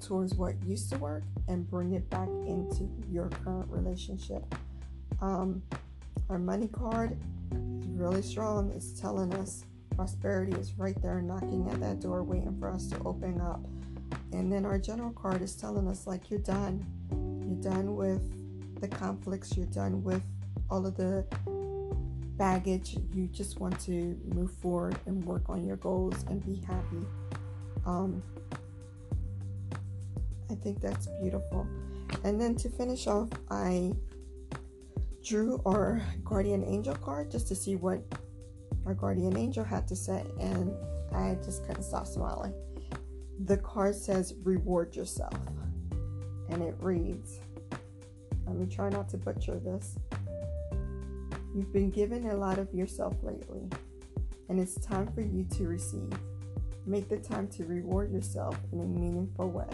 towards 0.00 0.34
what 0.34 0.54
used 0.64 0.90
to 0.90 0.98
work 0.98 1.24
and 1.48 1.68
bring 1.68 1.94
it 1.94 2.08
back 2.10 2.28
into 2.46 2.88
your 3.10 3.28
current 3.28 3.68
relationship. 3.70 4.54
Um, 5.20 5.62
our 6.28 6.38
money 6.38 6.68
card 6.68 7.18
is 7.52 7.88
really 7.88 8.22
strong. 8.22 8.70
It's 8.74 8.98
telling 8.98 9.34
us 9.34 9.64
prosperity 9.96 10.52
is 10.52 10.74
right 10.78 11.00
there 11.02 11.20
knocking 11.20 11.68
at 11.70 11.80
that 11.80 12.00
door, 12.00 12.22
waiting 12.22 12.56
for 12.58 12.70
us 12.70 12.86
to 12.88 12.98
open 13.04 13.40
up. 13.40 13.60
And 14.32 14.52
then 14.52 14.64
our 14.64 14.78
general 14.78 15.10
card 15.12 15.42
is 15.42 15.56
telling 15.56 15.88
us, 15.88 16.06
like, 16.06 16.30
you're 16.30 16.40
done. 16.40 16.86
You're 17.44 17.72
done 17.72 17.96
with 17.96 18.22
the 18.80 18.88
conflicts, 18.88 19.56
you're 19.56 19.66
done 19.66 20.04
with 20.04 20.22
all 20.70 20.86
of 20.86 20.96
the 20.96 21.26
baggage. 22.36 22.96
You 23.12 23.26
just 23.26 23.58
want 23.58 23.80
to 23.80 24.16
move 24.24 24.52
forward 24.52 24.96
and 25.06 25.24
work 25.24 25.48
on 25.48 25.64
your 25.64 25.76
goals 25.76 26.24
and 26.28 26.44
be 26.44 26.62
happy. 26.64 27.04
Um, 27.88 28.22
I 30.50 30.54
think 30.54 30.80
that's 30.80 31.08
beautiful. 31.22 31.66
And 32.22 32.38
then 32.38 32.54
to 32.56 32.68
finish 32.68 33.06
off, 33.06 33.30
I 33.50 33.92
drew 35.24 35.60
our 35.64 36.02
guardian 36.22 36.62
angel 36.64 36.94
card 36.96 37.30
just 37.30 37.48
to 37.48 37.54
see 37.54 37.76
what 37.76 38.00
our 38.84 38.94
guardian 38.94 39.36
angel 39.36 39.64
had 39.64 39.88
to 39.88 39.96
say, 39.96 40.24
and 40.38 40.72
I 41.14 41.38
just 41.42 41.66
couldn't 41.66 41.82
stop 41.82 42.06
smiling. 42.06 42.52
The 43.44 43.56
card 43.56 43.94
says, 43.94 44.34
Reward 44.42 44.94
yourself, 44.94 45.34
and 46.50 46.62
it 46.62 46.74
reads, 46.80 47.40
let 48.46 48.56
me 48.56 48.66
try 48.66 48.88
not 48.88 49.08
to 49.10 49.18
butcher 49.18 49.58
this. 49.58 49.96
You've 51.54 51.72
been 51.72 51.90
given 51.90 52.26
a 52.30 52.36
lot 52.36 52.58
of 52.58 52.72
yourself 52.72 53.14
lately, 53.22 53.68
and 54.48 54.58
it's 54.58 54.74
time 54.74 55.10
for 55.12 55.20
you 55.20 55.44
to 55.56 55.68
receive. 55.68 56.12
Make 56.88 57.10
the 57.10 57.18
time 57.18 57.48
to 57.48 57.66
reward 57.66 58.10
yourself 58.10 58.56
in 58.72 58.80
a 58.80 58.84
meaningful 58.84 59.50
way. 59.50 59.68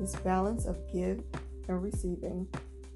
This 0.00 0.16
balance 0.16 0.66
of 0.66 0.76
give 0.92 1.22
and 1.68 1.80
receiving 1.80 2.48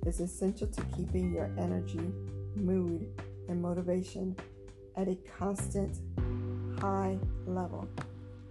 is 0.05 0.19
essential 0.19 0.67
to 0.67 0.83
keeping 0.97 1.33
your 1.33 1.49
energy, 1.57 2.13
mood, 2.57 3.07
and 3.49 3.63
motivation 3.63 4.35
at 4.97 5.07
a 5.07 5.17
constant 5.39 5.99
high 6.81 7.17
level. 7.47 7.89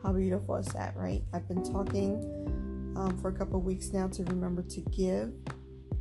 How 0.01 0.13
beautiful 0.13 0.55
is 0.55 0.67
that, 0.67 0.95
right? 0.95 1.23
I've 1.33 1.49
been 1.49 1.63
talking 1.63 2.93
um, 2.95 3.17
for 3.21 3.31
a 3.31 3.33
couple 3.33 3.59
weeks 3.59 3.91
now 3.91 4.07
to 4.07 4.23
remember 4.23 4.61
to 4.61 4.79
give 4.79 5.33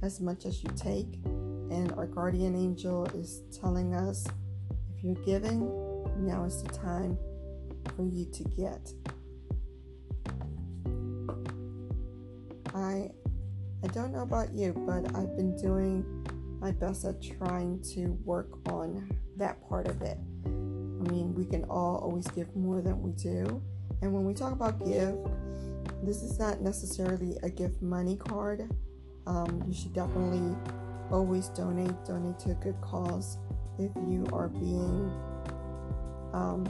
as 0.03 0.21
much 0.21 0.47
as 0.47 0.63
you 0.63 0.71
take. 0.77 1.19
And 1.25 1.91
our 1.97 2.07
guardian 2.07 2.55
angel 2.55 3.07
is 3.07 3.43
telling 3.61 3.93
us 3.93 4.25
if 4.97 5.03
you're 5.03 5.25
giving, 5.25 5.63
now 6.17 6.45
is 6.45 6.63
the 6.63 6.69
time 6.69 7.19
for 7.97 8.05
you 8.05 8.27
to 8.33 8.45
get. 8.45 8.93
I 12.75 13.11
I 13.85 13.89
don't 13.89 14.13
know 14.13 14.23
about 14.23 14.53
you, 14.55 14.73
but 14.87 15.15
I've 15.17 15.37
been 15.37 15.57
doing 15.57 16.05
my 16.61 16.71
best 16.71 17.05
at 17.05 17.21
trying 17.21 17.83
to 17.95 18.17
work 18.25 18.49
on 18.69 19.11
that 19.37 19.61
part 19.69 19.89
of 19.89 20.01
it. 20.03 20.17
I 20.45 20.49
mean, 21.11 21.35
we 21.35 21.45
can 21.45 21.65
all 21.65 21.97
always 21.97 22.27
give 22.29 22.55
more 22.55 22.81
than 22.81 23.03
we 23.03 23.11
do. 23.13 23.61
And 24.01 24.13
when 24.13 24.25
we 24.25 24.35
talk 24.35 24.53
about 24.53 24.85
give, 24.85 25.17
this 26.03 26.23
is 26.23 26.39
not 26.39 26.61
necessarily 26.61 27.37
a 27.43 27.51
gift 27.51 27.83
money 27.83 28.17
card. 28.17 28.71
Um, 29.27 29.65
you 29.67 29.75
should 29.75 29.93
definitely 29.93 30.57
always 31.11 31.49
donate. 31.49 32.05
Donate 32.05 32.39
to 32.41 32.53
a 32.53 32.55
good 32.55 32.81
cause. 32.81 33.39
If 33.79 33.91
you 34.09 34.27
are 34.33 34.49
being 34.49 35.11
um, 36.33 36.67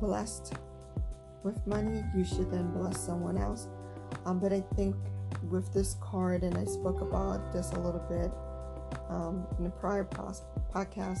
blessed 0.00 0.54
with 1.42 1.66
money, 1.66 2.02
you 2.16 2.24
should 2.24 2.50
then 2.50 2.70
bless 2.72 2.98
someone 2.98 3.38
else. 3.38 3.68
Um, 4.26 4.38
but 4.38 4.52
I 4.52 4.62
think 4.76 4.96
with 5.50 5.72
this 5.72 5.96
card, 6.00 6.42
and 6.42 6.56
I 6.56 6.64
spoke 6.64 7.00
about 7.00 7.52
this 7.52 7.72
a 7.72 7.80
little 7.80 8.04
bit 8.08 8.30
um, 9.08 9.46
in 9.58 9.66
a 9.66 9.70
prior 9.70 10.04
pos- 10.04 10.42
podcast, 10.74 11.20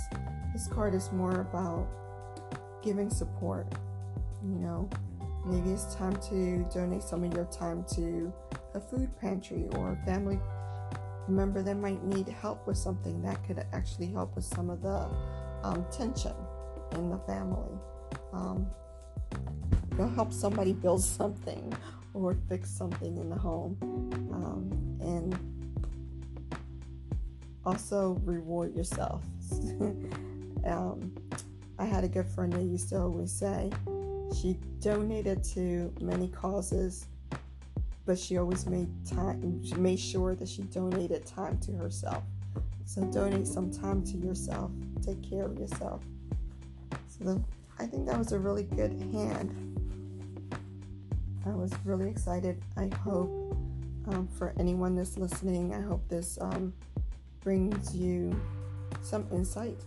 this 0.52 0.66
card 0.68 0.94
is 0.94 1.12
more 1.12 1.40
about 1.40 1.86
giving 2.82 3.10
support. 3.10 3.66
You 4.42 4.58
know, 4.58 4.90
maybe 5.46 5.70
it's 5.70 5.94
time 5.94 6.16
to 6.28 6.64
donate 6.72 7.02
some 7.02 7.24
of 7.24 7.34
your 7.34 7.46
time 7.46 7.84
to 7.94 8.32
a 8.74 8.80
food 8.80 9.10
pantry 9.20 9.66
or 9.72 9.92
a 9.92 10.06
family 10.06 10.38
member 11.28 11.62
that 11.62 11.74
might 11.74 12.02
need 12.04 12.28
help 12.28 12.66
with 12.66 12.76
something 12.76 13.20
that 13.22 13.42
could 13.46 13.64
actually 13.72 14.06
help 14.06 14.34
with 14.34 14.44
some 14.44 14.70
of 14.70 14.82
the 14.82 15.08
um, 15.62 15.84
tension 15.90 16.32
in 16.92 17.10
the 17.10 17.18
family. 17.18 17.78
Um, 18.32 18.66
help 20.14 20.32
somebody 20.32 20.72
build 20.72 21.02
something 21.02 21.72
or 22.14 22.36
fix 22.48 22.70
something 22.70 23.16
in 23.18 23.30
the 23.30 23.36
home. 23.36 23.76
Um, 24.32 24.98
and 25.00 25.38
also 27.64 28.20
reward 28.24 28.74
yourself. 28.74 29.22
um, 30.64 31.14
I 31.78 31.84
had 31.84 32.04
a 32.04 32.08
good 32.08 32.26
friend 32.26 32.52
that 32.52 32.62
used 32.62 32.88
to 32.90 33.00
always 33.00 33.32
say 33.32 33.70
she 34.36 34.56
donated 34.80 35.42
to 35.42 35.92
many 36.00 36.28
causes 36.28 37.06
but 38.04 38.18
she 38.18 38.36
always 38.38 38.66
made 38.66 38.88
time 39.06 39.62
she 39.64 39.74
made 39.74 39.98
sure 39.98 40.34
that 40.34 40.48
she 40.48 40.62
donated 40.62 41.24
time 41.24 41.58
to 41.58 41.72
herself 41.72 42.22
so 42.84 43.02
donate 43.06 43.46
some 43.46 43.70
time 43.70 44.02
to 44.02 44.16
yourself 44.18 44.70
take 45.02 45.22
care 45.22 45.44
of 45.44 45.58
yourself 45.58 46.02
so 47.06 47.24
the, 47.24 47.42
i 47.78 47.86
think 47.86 48.06
that 48.06 48.18
was 48.18 48.32
a 48.32 48.38
really 48.38 48.64
good 48.64 48.92
hand 49.12 49.50
i 51.46 51.50
was 51.50 51.72
really 51.84 52.08
excited 52.08 52.60
i 52.76 52.88
hope 53.02 53.56
um, 54.08 54.26
for 54.26 54.54
anyone 54.58 54.94
that's 54.94 55.16
listening 55.18 55.74
i 55.74 55.80
hope 55.80 56.06
this 56.08 56.38
um, 56.40 56.72
brings 57.40 57.94
you 57.94 58.38
some 59.02 59.26
insight 59.32 59.78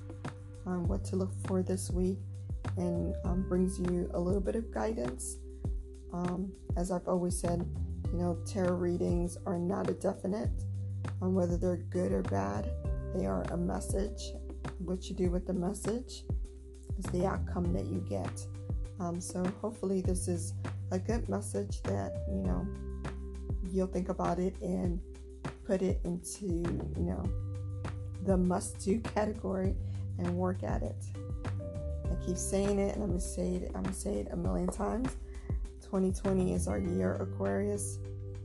on 0.65 0.87
what 0.87 1.03
to 1.05 1.15
look 1.15 1.31
for 1.45 1.61
this 1.61 1.89
week 1.89 2.19
and 2.77 3.13
um, 3.25 3.45
brings 3.47 3.79
you 3.79 4.09
a 4.13 4.19
little 4.19 4.41
bit 4.41 4.55
of 4.55 4.71
guidance. 4.71 5.37
Um, 6.13 6.51
as 6.77 6.91
I've 6.91 7.07
always 7.07 7.39
said, 7.39 7.65
you 8.11 8.17
know, 8.17 8.37
tarot 8.45 8.75
readings 8.75 9.37
are 9.45 9.57
not 9.57 9.89
a 9.89 9.93
definite 9.93 10.49
on 11.21 11.33
whether 11.33 11.57
they're 11.57 11.77
good 11.77 12.11
or 12.11 12.21
bad. 12.23 12.69
They 13.15 13.25
are 13.25 13.43
a 13.51 13.57
message. 13.57 14.33
What 14.79 15.09
you 15.09 15.15
do 15.15 15.29
with 15.29 15.47
the 15.47 15.53
message 15.53 16.23
is 17.03 17.11
the 17.11 17.25
outcome 17.25 17.73
that 17.73 17.85
you 17.85 18.03
get. 18.07 18.45
Um, 18.99 19.19
so 19.19 19.43
hopefully, 19.61 20.01
this 20.01 20.27
is 20.27 20.53
a 20.91 20.99
good 20.99 21.27
message 21.29 21.81
that 21.83 22.23
you 22.29 22.43
know 22.43 22.67
you'll 23.71 23.87
think 23.87 24.09
about 24.09 24.39
it 24.39 24.55
and 24.61 24.99
put 25.65 25.81
it 25.81 25.99
into 26.03 26.45
you 26.45 27.03
know 27.03 27.23
the 28.25 28.37
must-do 28.37 28.99
category 29.15 29.75
and 30.19 30.35
work 30.35 30.63
at 30.63 30.83
it. 30.83 31.03
I 32.05 32.25
keep 32.25 32.37
saying 32.37 32.77
it, 32.77 32.95
and 32.95 33.03
I'm 33.03 33.09
gonna 33.09 33.21
say 33.21 33.55
it. 33.55 33.71
I'm 33.73 33.83
gonna 33.83 33.95
say 33.95 34.19
it 34.19 34.27
a 34.31 34.37
million 34.37 34.67
times. 34.67 35.17
2020 35.81 36.53
is 36.53 36.67
our 36.67 36.79
year, 36.79 37.15
Aquarius. 37.15 37.97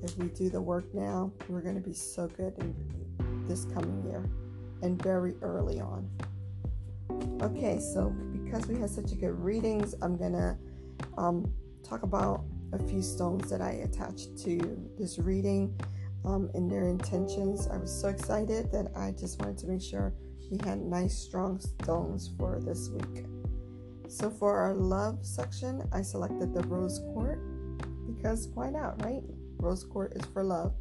If 0.02 0.16
we 0.18 0.28
do 0.28 0.48
the 0.50 0.60
work 0.60 0.92
now, 0.94 1.32
we're 1.48 1.60
gonna 1.60 1.80
be 1.80 1.92
so 1.92 2.28
good 2.28 2.54
in 2.58 2.74
this 3.46 3.64
coming 3.66 4.02
year 4.08 4.24
and 4.82 5.00
very 5.02 5.34
early 5.42 5.80
on. 5.80 6.08
Okay, 7.42 7.78
so 7.78 8.14
because 8.46 8.68
we 8.68 8.78
had 8.78 8.88
such 8.88 9.12
a 9.12 9.16
good 9.16 9.38
readings, 9.40 9.94
I'm 10.00 10.16
gonna 10.16 10.56
um, 11.18 11.52
talk 11.82 12.04
about 12.04 12.44
a 12.72 12.78
few 12.78 13.02
stones 13.02 13.50
that 13.50 13.60
I 13.60 13.82
attached 13.84 14.38
to 14.44 14.78
this 14.98 15.18
reading 15.18 15.74
um, 16.24 16.48
and 16.54 16.70
their 16.70 16.84
intentions. 16.88 17.68
I 17.68 17.76
was 17.76 17.92
so 17.92 18.08
excited 18.08 18.70
that 18.72 18.92
I 18.96 19.10
just 19.12 19.40
wanted 19.40 19.58
to 19.58 19.66
make 19.66 19.82
sure 19.82 20.14
we 20.50 20.58
had 20.64 20.78
nice, 20.78 21.18
strong 21.18 21.58
stones 21.58 22.30
for 22.38 22.60
this 22.60 22.88
week. 22.90 23.26
So 24.08 24.30
for 24.30 24.56
our 24.56 24.74
love 24.74 25.18
section, 25.26 25.82
I 25.92 26.02
selected 26.02 26.54
the 26.54 26.62
rose 26.68 27.00
quartz 27.12 27.42
because 28.06 28.48
why 28.54 28.70
not, 28.70 29.04
right? 29.04 29.22
Rose 29.58 29.82
quartz 29.82 30.16
is 30.16 30.24
for 30.32 30.44
love. 30.44 30.72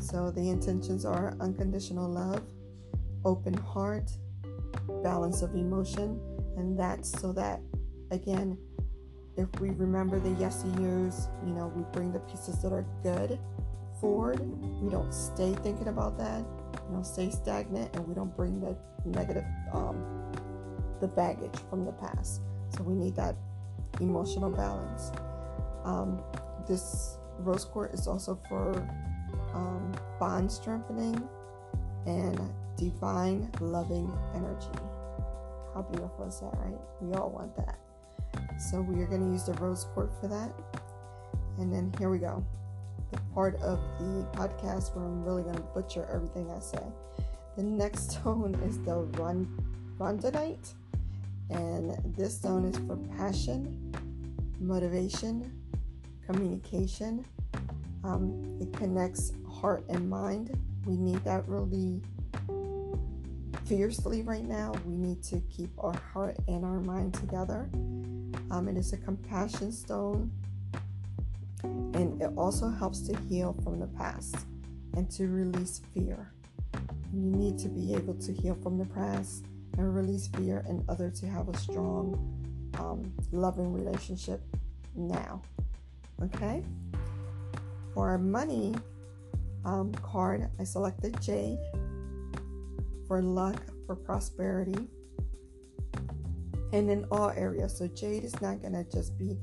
So 0.00 0.30
the 0.30 0.50
intentions 0.50 1.06
are 1.06 1.34
unconditional 1.40 2.08
love, 2.08 2.42
open 3.24 3.54
heart, 3.54 4.10
balance 5.02 5.42
of 5.42 5.54
emotion, 5.54 6.20
and 6.56 6.78
that's 6.78 7.10
so 7.20 7.32
that 7.32 7.60
again, 8.10 8.58
if 9.36 9.48
we 9.60 9.70
remember 9.70 10.18
the 10.18 10.30
yes 10.30 10.64
years, 10.78 11.28
you 11.46 11.52
know, 11.52 11.72
we 11.74 11.82
bring 11.92 12.12
the 12.12 12.20
pieces 12.20 12.60
that 12.62 12.72
are 12.72 12.84
good 13.02 13.38
forward. 14.00 14.40
We 14.82 14.90
don't 14.90 15.12
stay 15.12 15.54
thinking 15.62 15.88
about 15.88 16.18
that. 16.18 16.44
We 16.88 16.94
don't 16.94 17.06
stay 17.06 17.30
stagnant, 17.30 17.94
and 17.94 18.06
we 18.06 18.14
don't 18.14 18.34
bring 18.36 18.60
the 18.60 18.76
negative, 19.04 19.44
um, 19.72 20.04
the 21.00 21.08
baggage 21.08 21.58
from 21.68 21.84
the 21.84 21.92
past. 21.92 22.40
So 22.76 22.82
we 22.82 22.94
need 22.94 23.14
that 23.16 23.36
emotional 24.00 24.50
balance. 24.50 25.12
Um, 25.84 26.20
this 26.68 27.18
rose 27.38 27.64
quartz 27.64 28.00
is 28.00 28.06
also 28.06 28.38
for 28.48 28.72
um, 29.54 29.92
bond 30.18 30.50
strengthening 30.50 31.28
and 32.06 32.38
divine 32.76 33.50
loving 33.60 34.12
energy. 34.34 34.68
How 35.74 35.82
beautiful 35.82 36.26
is 36.26 36.40
that, 36.40 36.56
right? 36.58 36.78
We 37.00 37.14
all 37.14 37.30
want 37.30 37.56
that. 37.56 37.78
So 38.58 38.80
we 38.80 39.00
are 39.02 39.06
going 39.06 39.22
to 39.24 39.30
use 39.30 39.44
the 39.44 39.54
rose 39.54 39.84
quartz 39.94 40.14
for 40.20 40.28
that. 40.28 40.52
And 41.58 41.72
then 41.72 41.92
here 41.98 42.10
we 42.10 42.18
go. 42.18 42.44
The 43.12 43.20
part 43.34 43.56
of 43.56 43.78
the 43.98 44.26
podcast 44.32 44.94
where 44.94 45.04
I'm 45.04 45.24
really 45.24 45.42
going 45.42 45.56
to 45.56 45.62
butcher 45.74 46.08
everything 46.12 46.50
I 46.50 46.60
say. 46.60 46.82
The 47.56 47.62
next 47.62 48.10
stone 48.20 48.54
is 48.64 48.78
the 48.82 48.96
run, 49.20 49.48
rhodonite. 49.98 50.74
And 51.50 51.96
this 52.16 52.36
stone 52.36 52.64
is 52.64 52.76
for 52.86 52.96
passion, 53.16 53.92
motivation, 54.60 55.52
communication. 56.24 57.24
Um, 58.04 58.58
it 58.60 58.72
connects 58.72 59.32
heart 59.50 59.84
and 59.88 60.08
mind. 60.08 60.56
We 60.86 60.96
need 60.96 61.22
that 61.24 61.46
really 61.48 62.00
fiercely 63.70 64.22
right 64.22 64.44
now. 64.44 64.74
We 64.84 64.96
need 64.96 65.22
to 65.24 65.40
keep 65.42 65.70
our 65.78 65.94
heart 66.12 66.36
and 66.48 66.64
our 66.64 66.80
mind 66.80 67.14
together. 67.14 67.70
Um, 68.50 68.66
it 68.68 68.76
is 68.76 68.92
a 68.92 68.96
compassion 68.96 69.70
stone, 69.70 70.32
and 71.62 72.20
it 72.20 72.32
also 72.36 72.68
helps 72.68 73.00
to 73.02 73.16
heal 73.28 73.56
from 73.62 73.78
the 73.78 73.86
past 73.86 74.34
and 74.96 75.08
to 75.12 75.28
release 75.28 75.82
fear. 75.94 76.32
You 77.14 77.20
need 77.20 77.60
to 77.60 77.68
be 77.68 77.94
able 77.94 78.14
to 78.14 78.32
heal 78.32 78.58
from 78.60 78.76
the 78.76 78.86
past 78.86 79.44
and 79.78 79.94
release 79.94 80.26
fear 80.26 80.64
and 80.66 80.82
others 80.88 81.20
to 81.20 81.28
have 81.28 81.48
a 81.48 81.56
strong, 81.56 82.18
um, 82.76 83.12
loving 83.30 83.72
relationship 83.72 84.42
now. 84.96 85.42
Okay? 86.20 86.64
For 87.94 88.08
our 88.08 88.18
money 88.18 88.74
um, 89.64 89.92
card, 90.02 90.48
I 90.58 90.64
selected 90.64 91.20
Jade 91.20 91.58
for 93.10 93.20
luck, 93.20 93.60
for 93.86 93.96
prosperity, 93.96 94.86
and 96.72 96.88
in 96.88 97.04
all 97.10 97.30
areas. 97.30 97.76
So, 97.76 97.88
Jade 97.88 98.22
is 98.22 98.40
not 98.40 98.60
going 98.60 98.74
to 98.74 98.84
just 98.84 99.18
be 99.18 99.36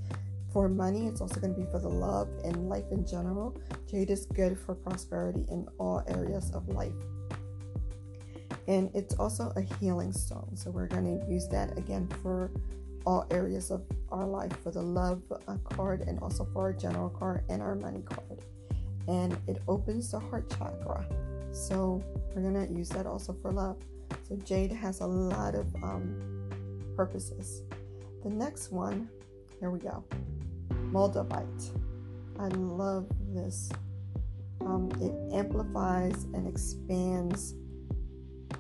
for 0.53 0.69
money, 0.69 1.08
it's 1.08 1.19
also 1.19 1.41
going 1.41 1.53
to 1.53 1.60
be 1.60 1.67
for 1.69 1.80
the 1.80 1.89
love 1.89 2.30
and 2.45 2.69
life 2.69 2.86
in 2.91 3.06
general. 3.06 3.60
Jade 3.91 4.10
is 4.10 4.25
good 4.27 4.58
for 4.58 4.73
prosperity 4.73 5.43
in 5.51 5.67
all 5.77 6.01
areas 6.08 6.51
of 6.51 6.69
life 6.69 6.93
and 8.67 8.91
it's 8.93 9.15
also 9.15 9.51
a 9.56 9.62
healing 9.62 10.12
stone. 10.12 10.56
So 10.56 10.71
we're 10.71 10.88
going 10.88 11.19
to 11.19 11.32
use 11.32 11.47
that 11.49 11.77
again 11.77 12.08
for 12.21 12.51
all 13.06 13.25
areas 13.32 13.71
of 13.71 13.84
our 14.12 14.25
life 14.27 14.51
for 14.62 14.71
the 14.71 14.82
love 14.82 15.21
uh, 15.47 15.56
card 15.63 16.01
and 16.01 16.19
also 16.19 16.45
for 16.53 16.63
our 16.63 16.73
general 16.73 17.10
card 17.10 17.43
and 17.49 17.62
our 17.62 17.75
money 17.75 18.01
card. 18.01 18.43
And 19.08 19.38
it 19.47 19.62
opens 19.69 20.12
the 20.12 20.19
heart 20.19 20.49
chakra. 20.49 21.06
So 21.53 22.03
we're 22.38 22.67
to 22.67 22.73
use 22.73 22.89
that 22.89 23.06
also 23.06 23.34
for 23.34 23.52
love. 23.52 23.78
So 24.28 24.36
jade 24.38 24.71
has 24.71 25.02
a 25.02 25.08
lot 25.08 25.56
of 25.56 25.73
um, 25.84 26.50
purposes. 26.95 27.63
The 28.23 28.30
next 28.30 28.71
one, 28.71 29.10
here 29.60 29.71
we 29.71 29.80
go 29.80 30.04
moldavite. 30.91 31.71
I 32.39 32.47
love 32.47 33.08
this. 33.34 33.69
Um, 34.62 34.89
it 35.02 35.36
amplifies 35.36 36.26
and 36.34 36.47
expands 36.47 37.56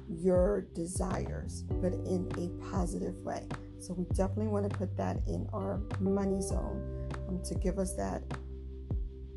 your 0.09 0.67
desires, 0.73 1.63
but 1.81 1.93
in 1.93 2.29
a 2.37 2.71
positive 2.71 3.15
way. 3.23 3.47
So 3.79 3.93
we 3.93 4.05
definitely 4.15 4.47
want 4.47 4.69
to 4.69 4.77
put 4.77 4.95
that 4.97 5.17
in 5.27 5.47
our 5.53 5.79
money 5.99 6.41
zone 6.41 7.09
um, 7.27 7.41
to 7.43 7.55
give 7.55 7.77
us 7.77 7.93
that 7.95 8.23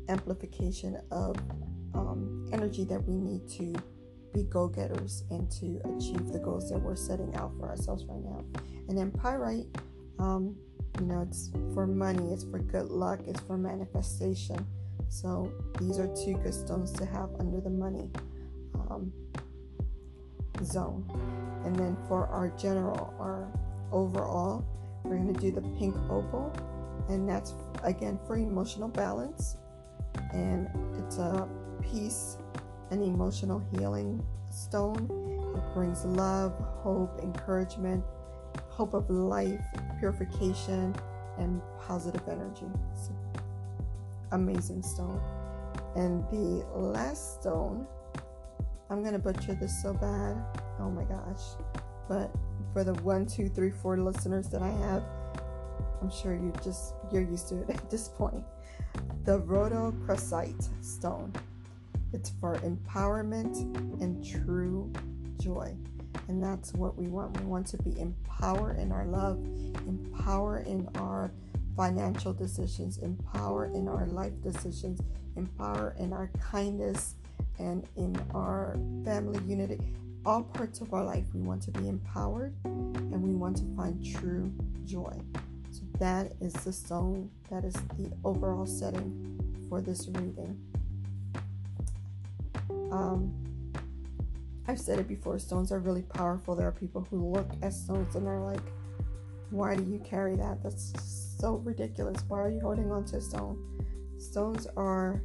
amplification 0.09 0.99
of 1.11 1.37
um, 1.93 2.49
energy 2.51 2.83
that 2.85 3.03
we 3.07 3.15
need 3.15 3.47
to 3.49 3.73
be 4.33 4.43
go 4.43 4.67
getters 4.67 5.23
and 5.29 5.49
to 5.51 5.79
achieve 5.95 6.31
the 6.31 6.39
goals 6.39 6.69
that 6.69 6.79
we're 6.79 6.95
setting 6.95 7.35
out 7.35 7.51
for 7.59 7.69
ourselves 7.69 8.05
right 8.05 8.23
now. 8.23 8.43
And 8.87 8.97
then 8.97 9.11
pyrite, 9.11 9.67
um, 10.19 10.55
you 10.99 11.05
know, 11.05 11.21
it's 11.21 11.51
for 11.73 11.87
money, 11.87 12.31
it's 12.31 12.43
for 12.43 12.59
good 12.59 12.89
luck, 12.89 13.19
it's 13.27 13.39
for 13.41 13.57
manifestation. 13.57 14.65
So 15.09 15.51
these 15.79 15.99
are 15.99 16.07
two 16.07 16.35
good 16.43 16.53
stones 16.53 16.91
to 16.93 17.05
have 17.05 17.29
under 17.39 17.59
the 17.59 17.69
money. 17.69 18.09
Um, 18.89 19.11
zone. 20.63 21.05
And 21.65 21.75
then 21.75 21.97
for 22.07 22.27
our 22.27 22.49
general, 22.49 23.13
our 23.19 23.47
overall, 23.91 24.65
we're 25.03 25.17
going 25.17 25.33
to 25.33 25.39
do 25.39 25.51
the 25.51 25.61
pink 25.77 25.95
opal. 26.09 26.53
And 27.09 27.27
that's 27.27 27.53
again 27.83 28.19
for 28.27 28.37
emotional 28.37 28.87
balance. 28.87 29.57
And 30.33 30.69
it's 30.99 31.17
a 31.17 31.47
peace 31.81 32.37
and 32.91 33.03
emotional 33.03 33.59
healing 33.71 34.23
stone. 34.51 35.07
It 35.55 35.73
brings 35.73 36.05
love, 36.05 36.53
hope, 36.83 37.19
encouragement, 37.23 38.03
hope 38.69 38.93
of 38.93 39.09
life, 39.09 39.63
purification, 39.99 40.95
and 41.37 41.61
positive 41.79 42.21
energy. 42.27 42.67
amazing 44.31 44.81
stone. 44.81 45.19
And 45.95 46.23
the 46.29 46.65
last 46.73 47.41
stone 47.41 47.85
I'm 48.91 49.01
gonna 49.05 49.19
butcher 49.19 49.53
this 49.53 49.81
so 49.81 49.93
bad. 49.93 50.35
Oh 50.77 50.91
my 50.91 51.05
gosh. 51.05 51.55
But 52.09 52.29
for 52.73 52.83
the 52.83 52.93
one, 52.95 53.25
two, 53.25 53.47
three, 53.47 53.71
four 53.71 53.95
listeners 53.97 54.49
that 54.49 54.61
I 54.61 54.67
have, 54.67 55.01
I'm 56.01 56.11
sure 56.11 56.33
you 56.33 56.51
just 56.61 56.93
you're 57.09 57.21
used 57.21 57.47
to 57.49 57.61
it 57.61 57.69
at 57.73 57.89
this 57.89 58.09
point. 58.09 58.43
The 59.23 59.39
rhodochrosite 59.39 60.67
stone. 60.83 61.31
It's 62.13 62.31
for 62.41 62.55
empowerment 62.57 63.57
and 64.01 64.25
true 64.25 64.91
joy. 65.39 65.75
And 66.27 66.43
that's 66.43 66.73
what 66.73 66.97
we 66.97 67.07
want. 67.07 67.39
We 67.39 67.45
want 67.45 67.67
to 67.67 67.77
be 67.77 67.99
empowered 67.99 68.79
in 68.79 68.91
our 68.91 69.05
love, 69.05 69.37
empower 69.87 70.59
in 70.59 70.87
our 70.95 71.31
financial 71.75 72.33
decisions, 72.33 72.97
empower 72.97 73.65
in 73.65 73.87
our 73.87 74.05
life 74.07 74.33
decisions, 74.41 75.01
empower 75.35 75.95
in 75.97 76.13
our 76.13 76.29
kindness, 76.39 77.15
and 77.59 77.87
in 77.95 78.19
our 78.33 78.77
family 79.05 79.39
unity, 79.45 79.79
all 80.25 80.43
parts 80.43 80.81
of 80.81 80.93
our 80.93 81.03
life. 81.03 81.25
We 81.33 81.41
want 81.41 81.61
to 81.63 81.71
be 81.71 81.87
empowered 81.87 82.53
and 82.63 83.21
we 83.21 83.33
want 83.33 83.57
to 83.57 83.65
find 83.75 84.03
true 84.03 84.51
joy. 84.85 85.15
So 85.71 85.83
that 85.99 86.33
is 86.41 86.53
the 86.53 86.73
stone, 86.73 87.29
that 87.49 87.63
is 87.63 87.73
the 87.97 88.11
overall 88.23 88.65
setting 88.65 89.39
for 89.69 89.81
this 89.81 90.07
reading. 90.07 90.59
Um, 92.91 93.33
I've 94.67 94.79
said 94.79 94.99
it 94.99 95.07
before 95.07 95.39
stones 95.39 95.71
are 95.71 95.79
really 95.79 96.03
powerful. 96.03 96.55
There 96.55 96.67
are 96.67 96.71
people 96.71 97.05
who 97.09 97.31
look 97.31 97.49
at 97.61 97.73
stones 97.73 98.15
and 98.15 98.27
are 98.27 98.39
like, 98.39 98.61
why 99.49 99.75
do 99.75 99.83
you 99.83 99.99
carry 99.99 100.35
that? 100.37 100.63
That's 100.63 100.93
so 101.39 101.55
ridiculous. 101.55 102.23
Why 102.27 102.39
are 102.39 102.49
you 102.49 102.61
holding 102.61 102.91
on 102.91 103.05
to 103.05 103.17
a 103.17 103.21
stone? 103.21 103.57
Stones 104.17 104.67
are 104.77 105.21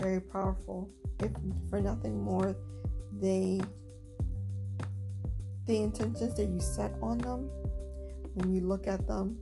very 0.00 0.20
powerful. 0.20 0.88
If 1.20 1.32
for 1.68 1.80
nothing 1.80 2.22
more, 2.22 2.56
they 3.12 3.60
the 5.66 5.82
intentions 5.82 6.34
that 6.36 6.46
you 6.46 6.60
set 6.60 6.92
on 7.02 7.18
them, 7.18 7.50
when 8.34 8.54
you 8.54 8.60
look 8.60 8.86
at 8.86 9.06
them, 9.08 9.36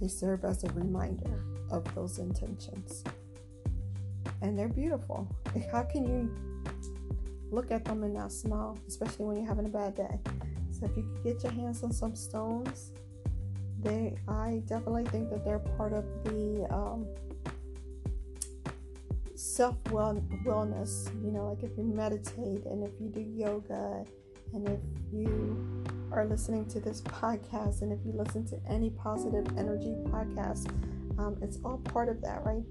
they 0.00 0.08
serve 0.08 0.44
as 0.44 0.64
a 0.64 0.68
reminder 0.72 1.44
of 1.70 1.84
those 1.94 2.18
intentions. 2.18 3.04
And 4.40 4.58
they're 4.58 4.68
beautiful. 4.68 5.28
How 5.70 5.82
can 5.82 6.04
you 6.04 6.34
look 7.50 7.70
at 7.70 7.84
them 7.84 8.02
and 8.02 8.14
not 8.14 8.32
smile, 8.32 8.78
especially 8.88 9.24
when 9.26 9.36
you're 9.36 9.46
having 9.46 9.66
a 9.66 9.68
bad 9.68 9.94
day? 9.94 10.18
So 10.70 10.86
if 10.86 10.96
you 10.96 11.02
could 11.02 11.24
get 11.24 11.42
your 11.42 11.52
hands 11.52 11.82
on 11.82 11.92
some 11.92 12.14
stones, 12.14 12.92
they 13.80 14.16
I 14.28 14.62
definitely 14.66 15.04
think 15.06 15.30
that 15.30 15.44
they're 15.44 15.58
part 15.58 15.92
of 15.92 16.04
the 16.24 16.66
um, 16.70 17.06
self 19.34 19.82
wellness. 19.84 21.12
You 21.24 21.32
know, 21.32 21.48
like 21.50 21.62
if 21.62 21.76
you 21.76 21.84
meditate 21.84 22.64
and 22.66 22.84
if 22.84 22.92
you 23.00 23.08
do 23.08 23.20
yoga 23.20 24.04
and 24.54 24.68
if 24.68 24.80
you 25.12 25.84
are 26.12 26.26
listening 26.26 26.66
to 26.66 26.80
this 26.80 27.00
podcast, 27.02 27.82
and 27.82 27.92
if 27.92 27.98
you 28.04 28.12
listen 28.12 28.46
to 28.46 28.60
any 28.68 28.90
positive 28.90 29.46
energy 29.56 29.94
podcast, 30.08 30.68
um, 31.18 31.36
it's 31.40 31.58
all 31.64 31.78
part 31.78 32.08
of 32.08 32.20
that, 32.20 32.44
right? 32.44 32.62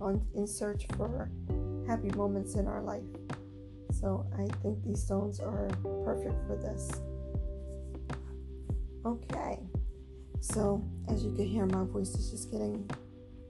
On 0.00 0.20
in 0.34 0.46
search 0.46 0.86
for 0.96 1.30
happy 1.86 2.10
moments 2.10 2.54
in 2.54 2.66
our 2.66 2.82
life. 2.82 3.04
So 3.92 4.26
I 4.34 4.46
think 4.62 4.84
these 4.84 5.02
stones 5.02 5.40
are 5.40 5.68
perfect 6.04 6.34
for 6.46 6.56
this. 6.56 6.90
Okay, 9.06 9.60
so 10.40 10.84
as 11.08 11.24
you 11.24 11.32
can 11.32 11.46
hear, 11.46 11.66
my 11.66 11.84
voice 11.84 12.14
is 12.14 12.30
just 12.30 12.50
getting. 12.50 12.88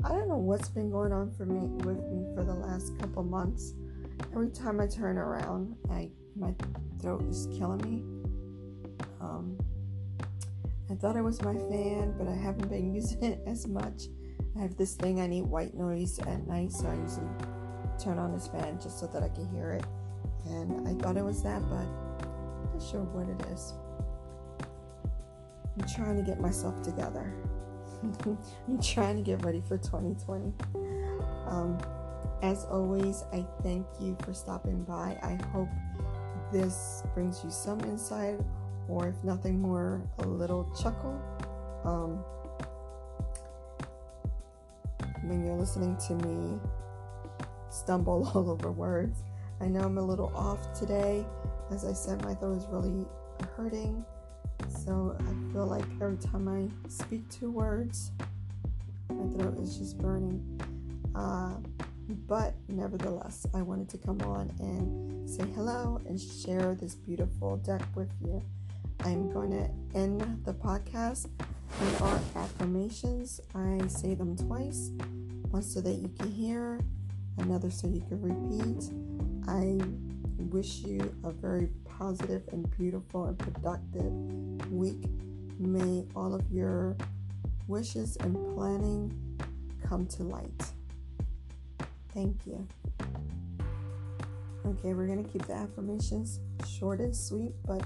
I 0.05 0.11
don't 0.11 0.29
know 0.29 0.37
what's 0.37 0.69
been 0.69 0.91
going 0.91 1.13
on 1.13 1.33
for 1.33 1.47
me 1.47 1.67
with 1.85 1.99
me 2.11 2.27
for 2.35 2.45
the 2.45 2.55
last 2.55 2.97
couple 2.99 3.25
months. 3.25 3.75
Every 4.33 4.51
time 4.51 4.81
I 4.81 4.87
turn 4.87 5.19
around, 5.19 5.75
I 5.91 6.11
my 6.37 6.55
throat 7.01 7.25
is 7.29 7.49
killing 7.59 7.83
me. 7.83 8.05
Um, 9.21 9.59
I 10.91 10.95
thought 10.95 11.17
it 11.17 11.23
was 11.23 11.43
my 11.43 11.55
fan, 11.55 12.15
but 12.19 12.29
I 12.29 12.35
haven't 12.35 12.69
been 12.69 12.95
using 12.95 13.23
it 13.33 13.41
as 13.47 13.67
much. 13.67 14.05
I 14.57 14.63
have 14.63 14.77
this 14.77 14.95
thing 14.95 15.21
I 15.21 15.27
need 15.27 15.43
white 15.43 15.75
noise 15.75 16.19
at 16.21 16.47
night, 16.47 16.73
so 16.73 16.87
I 16.89 16.95
usually 16.95 17.27
turn 18.03 18.19
on 18.19 18.33
this 18.33 18.49
fan 18.49 18.79
just 18.81 18.99
so 18.99 19.07
that 19.09 19.23
I 19.23 19.29
can 19.29 19.49
hear 19.51 19.73
it. 19.73 19.85
And 20.47 20.89
I 20.89 20.95
thought 20.95 21.17
it 21.17 21.25
was 21.25 21.43
that, 21.43 21.61
but 21.69 21.85
I'm 21.85 22.71
not 22.73 22.83
sure 22.83 23.03
what 23.03 23.29
it 23.29 23.53
is. 23.53 23.75
I'm 25.79 25.87
trying 25.87 26.17
to 26.17 26.23
get 26.23 26.41
myself 26.41 26.81
together. 26.83 27.35
I'm 28.03 28.81
trying 28.81 29.17
to 29.17 29.23
get 29.23 29.45
ready 29.45 29.63
for 29.69 29.77
2020. 29.77 30.53
Um, 31.47 31.79
as 32.43 32.65
always, 32.65 33.25
I 33.33 33.45
thank 33.63 33.87
you 34.01 34.17
for 34.23 34.33
stopping 34.33 34.85
by. 34.85 35.19
I 35.23 35.39
hope 35.53 35.69
this 36.53 37.03
brings 37.13 37.43
you 37.45 37.51
some 37.51 37.81
insight, 37.81 38.41
or 38.89 39.09
if 39.09 39.23
nothing 39.23 39.61
more, 39.61 40.01
a 40.19 40.27
little 40.27 40.71
chuckle. 40.81 41.21
Um, 41.85 42.25
when 45.29 45.45
you're 45.45 45.57
listening 45.57 45.97
to 46.09 46.15
me 46.27 46.59
stumble 47.71 48.31
all 48.35 48.51
over 48.51 48.71
words, 48.71 49.23
I 49.61 49.67
know 49.67 49.81
I'm 49.81 49.99
a 49.99 50.03
little 50.03 50.33
off 50.35 50.73
today. 50.79 51.25
As 51.71 51.85
I 51.85 51.93
said, 51.93 52.25
my 52.25 52.35
throat 52.35 52.59
is 52.59 52.67
really 52.71 53.07
hurting. 53.57 54.05
So 54.85 55.17
I 55.19 55.53
feel 55.53 55.67
like 55.67 55.85
every 56.01 56.17
time 56.17 56.49
I 56.49 56.89
speak 56.89 57.29
two 57.29 57.51
words, 57.51 58.13
my 59.11 59.27
throat 59.37 59.59
is 59.59 59.77
just 59.77 59.99
burning. 59.99 60.43
Uh, 61.15 61.55
but 62.29 62.55
nevertheless, 62.69 63.47
I 63.53 63.63
wanted 63.63 63.89
to 63.91 63.99
come 63.99 64.21
on 64.23 64.55
and 64.61 65.29
say 65.29 65.45
hello 65.55 66.01
and 66.07 66.21
share 66.21 66.75
this 66.75 66.95
beautiful 66.95 67.57
deck 67.59 67.83
with 67.95 68.11
you. 68.25 68.43
I'm 69.01 69.33
going 69.33 69.51
to 69.51 69.99
end 69.99 70.43
the 70.45 70.55
podcast 70.55 71.29
with 71.81 72.03
are 72.03 72.21
affirmations. 72.37 73.41
I 73.55 73.87
say 73.89 74.15
them 74.15 74.37
twice 74.37 74.91
one 75.51 75.63
so 75.63 75.81
that 75.81 75.93
you 75.93 76.11
can 76.19 76.31
hear, 76.31 76.81
another 77.39 77.71
so 77.71 77.87
you 77.87 78.03
can 78.09 78.21
repeat. 78.21 78.91
I 79.49 79.79
wish 80.51 80.81
you 80.81 81.15
a 81.25 81.31
very 81.31 81.69
positive 81.85 82.43
and 82.53 82.69
beautiful 82.77 83.27
and 83.27 83.39
productive 83.39 84.13
week. 84.71 85.05
May 85.59 86.05
all 86.15 86.35
of 86.35 86.43
your 86.51 86.97
wishes 87.69 88.17
and 88.21 88.35
planning 88.55 89.13
come 89.89 90.07
to 90.07 90.23
light. 90.23 90.65
Thank 92.13 92.47
you. 92.47 92.67
Okay, 94.67 94.95
we're 94.95 95.07
going 95.07 95.25
to 95.25 95.31
keep 95.31 95.47
the 95.47 95.55
affirmations 95.55 96.41
short 96.69 97.01
and 97.01 97.15
sweet, 97.15 97.53
but 97.67 97.85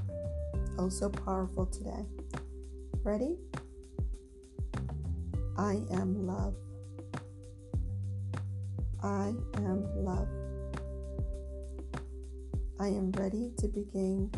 oh 0.79 0.85
also 0.85 1.09
powerful 1.11 1.67
today. 1.67 2.05
Ready? 3.03 3.37
I 5.61 5.83
am 5.93 6.27
love. 6.27 6.55
I 9.03 9.35
am 9.57 9.87
love. 9.95 10.27
I 12.81 12.87
am 12.87 13.13
ready 13.13 13.53
to 13.59 13.69
begin 13.69 14.33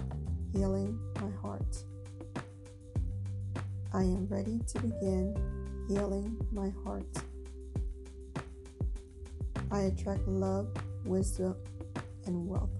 healing 0.53 0.99
my 1.21 1.31
heart. 1.41 1.77
I 3.95 4.01
am 4.03 4.27
ready 4.29 4.59
to 4.67 4.81
begin 4.81 5.37
healing 5.89 6.45
my 6.51 6.73
heart. 6.83 7.07
I 9.71 9.83
attract 9.83 10.27
love, 10.27 10.75
wisdom, 11.05 11.55
and 12.27 12.49
wealth. 12.49 12.75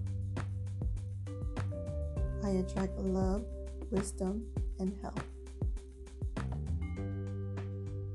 I 2.43 2.49
attract 2.49 2.97
love, 2.97 3.45
wisdom, 3.89 4.43
and 4.79 4.93
health. 5.01 5.32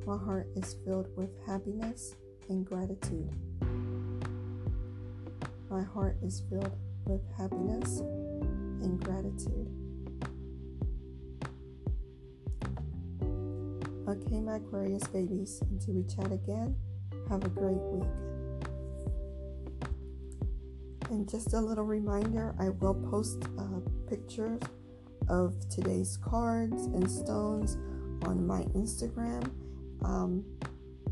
My 0.08 0.16
heart 0.16 0.48
is 0.56 0.74
filled 0.86 1.14
with 1.18 1.28
happiness 1.46 2.16
and 2.48 2.64
gratitude. 2.64 3.30
My 5.68 5.82
heart 5.82 6.16
is 6.22 6.42
filled 6.48 6.72
with 7.04 7.20
happiness 7.36 8.00
and 8.80 8.98
gratitude. 9.04 9.68
Okay, 14.08 14.40
my 14.40 14.56
Aquarius 14.56 15.06
babies, 15.08 15.60
until 15.70 15.92
we 15.96 16.04
chat 16.04 16.32
again, 16.32 16.74
have 17.28 17.44
a 17.44 17.50
great 17.50 17.76
week. 17.76 18.08
And 21.10 21.28
just 21.28 21.52
a 21.52 21.60
little 21.60 21.84
reminder 21.84 22.54
I 22.58 22.70
will 22.70 22.94
post 22.94 23.42
uh, 23.58 23.80
pictures 24.08 24.62
of 25.28 25.54
today's 25.68 26.16
cards 26.16 26.86
and 26.86 27.10
stones 27.10 27.76
on 28.22 28.46
my 28.46 28.62
Instagram 28.74 29.52
um, 30.04 30.44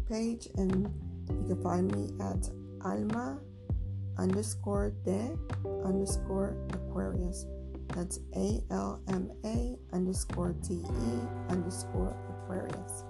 page, 0.09 0.49
and 0.57 0.89
you 1.29 1.55
can 1.55 1.63
find 1.63 1.95
me 1.95 2.11
at 2.21 2.49
Alma 2.85 3.39
underscore 4.19 4.93
de 5.05 5.37
underscore 5.85 6.57
Aquarius. 6.73 7.47
That's 7.95 8.21
A 8.35 8.63
L 8.71 9.01
M 9.09 9.31
A 9.45 9.77
underscore 9.93 10.55
D 10.67 10.75
E 10.75 11.21
underscore 11.51 12.17
Aquarius. 12.31 13.05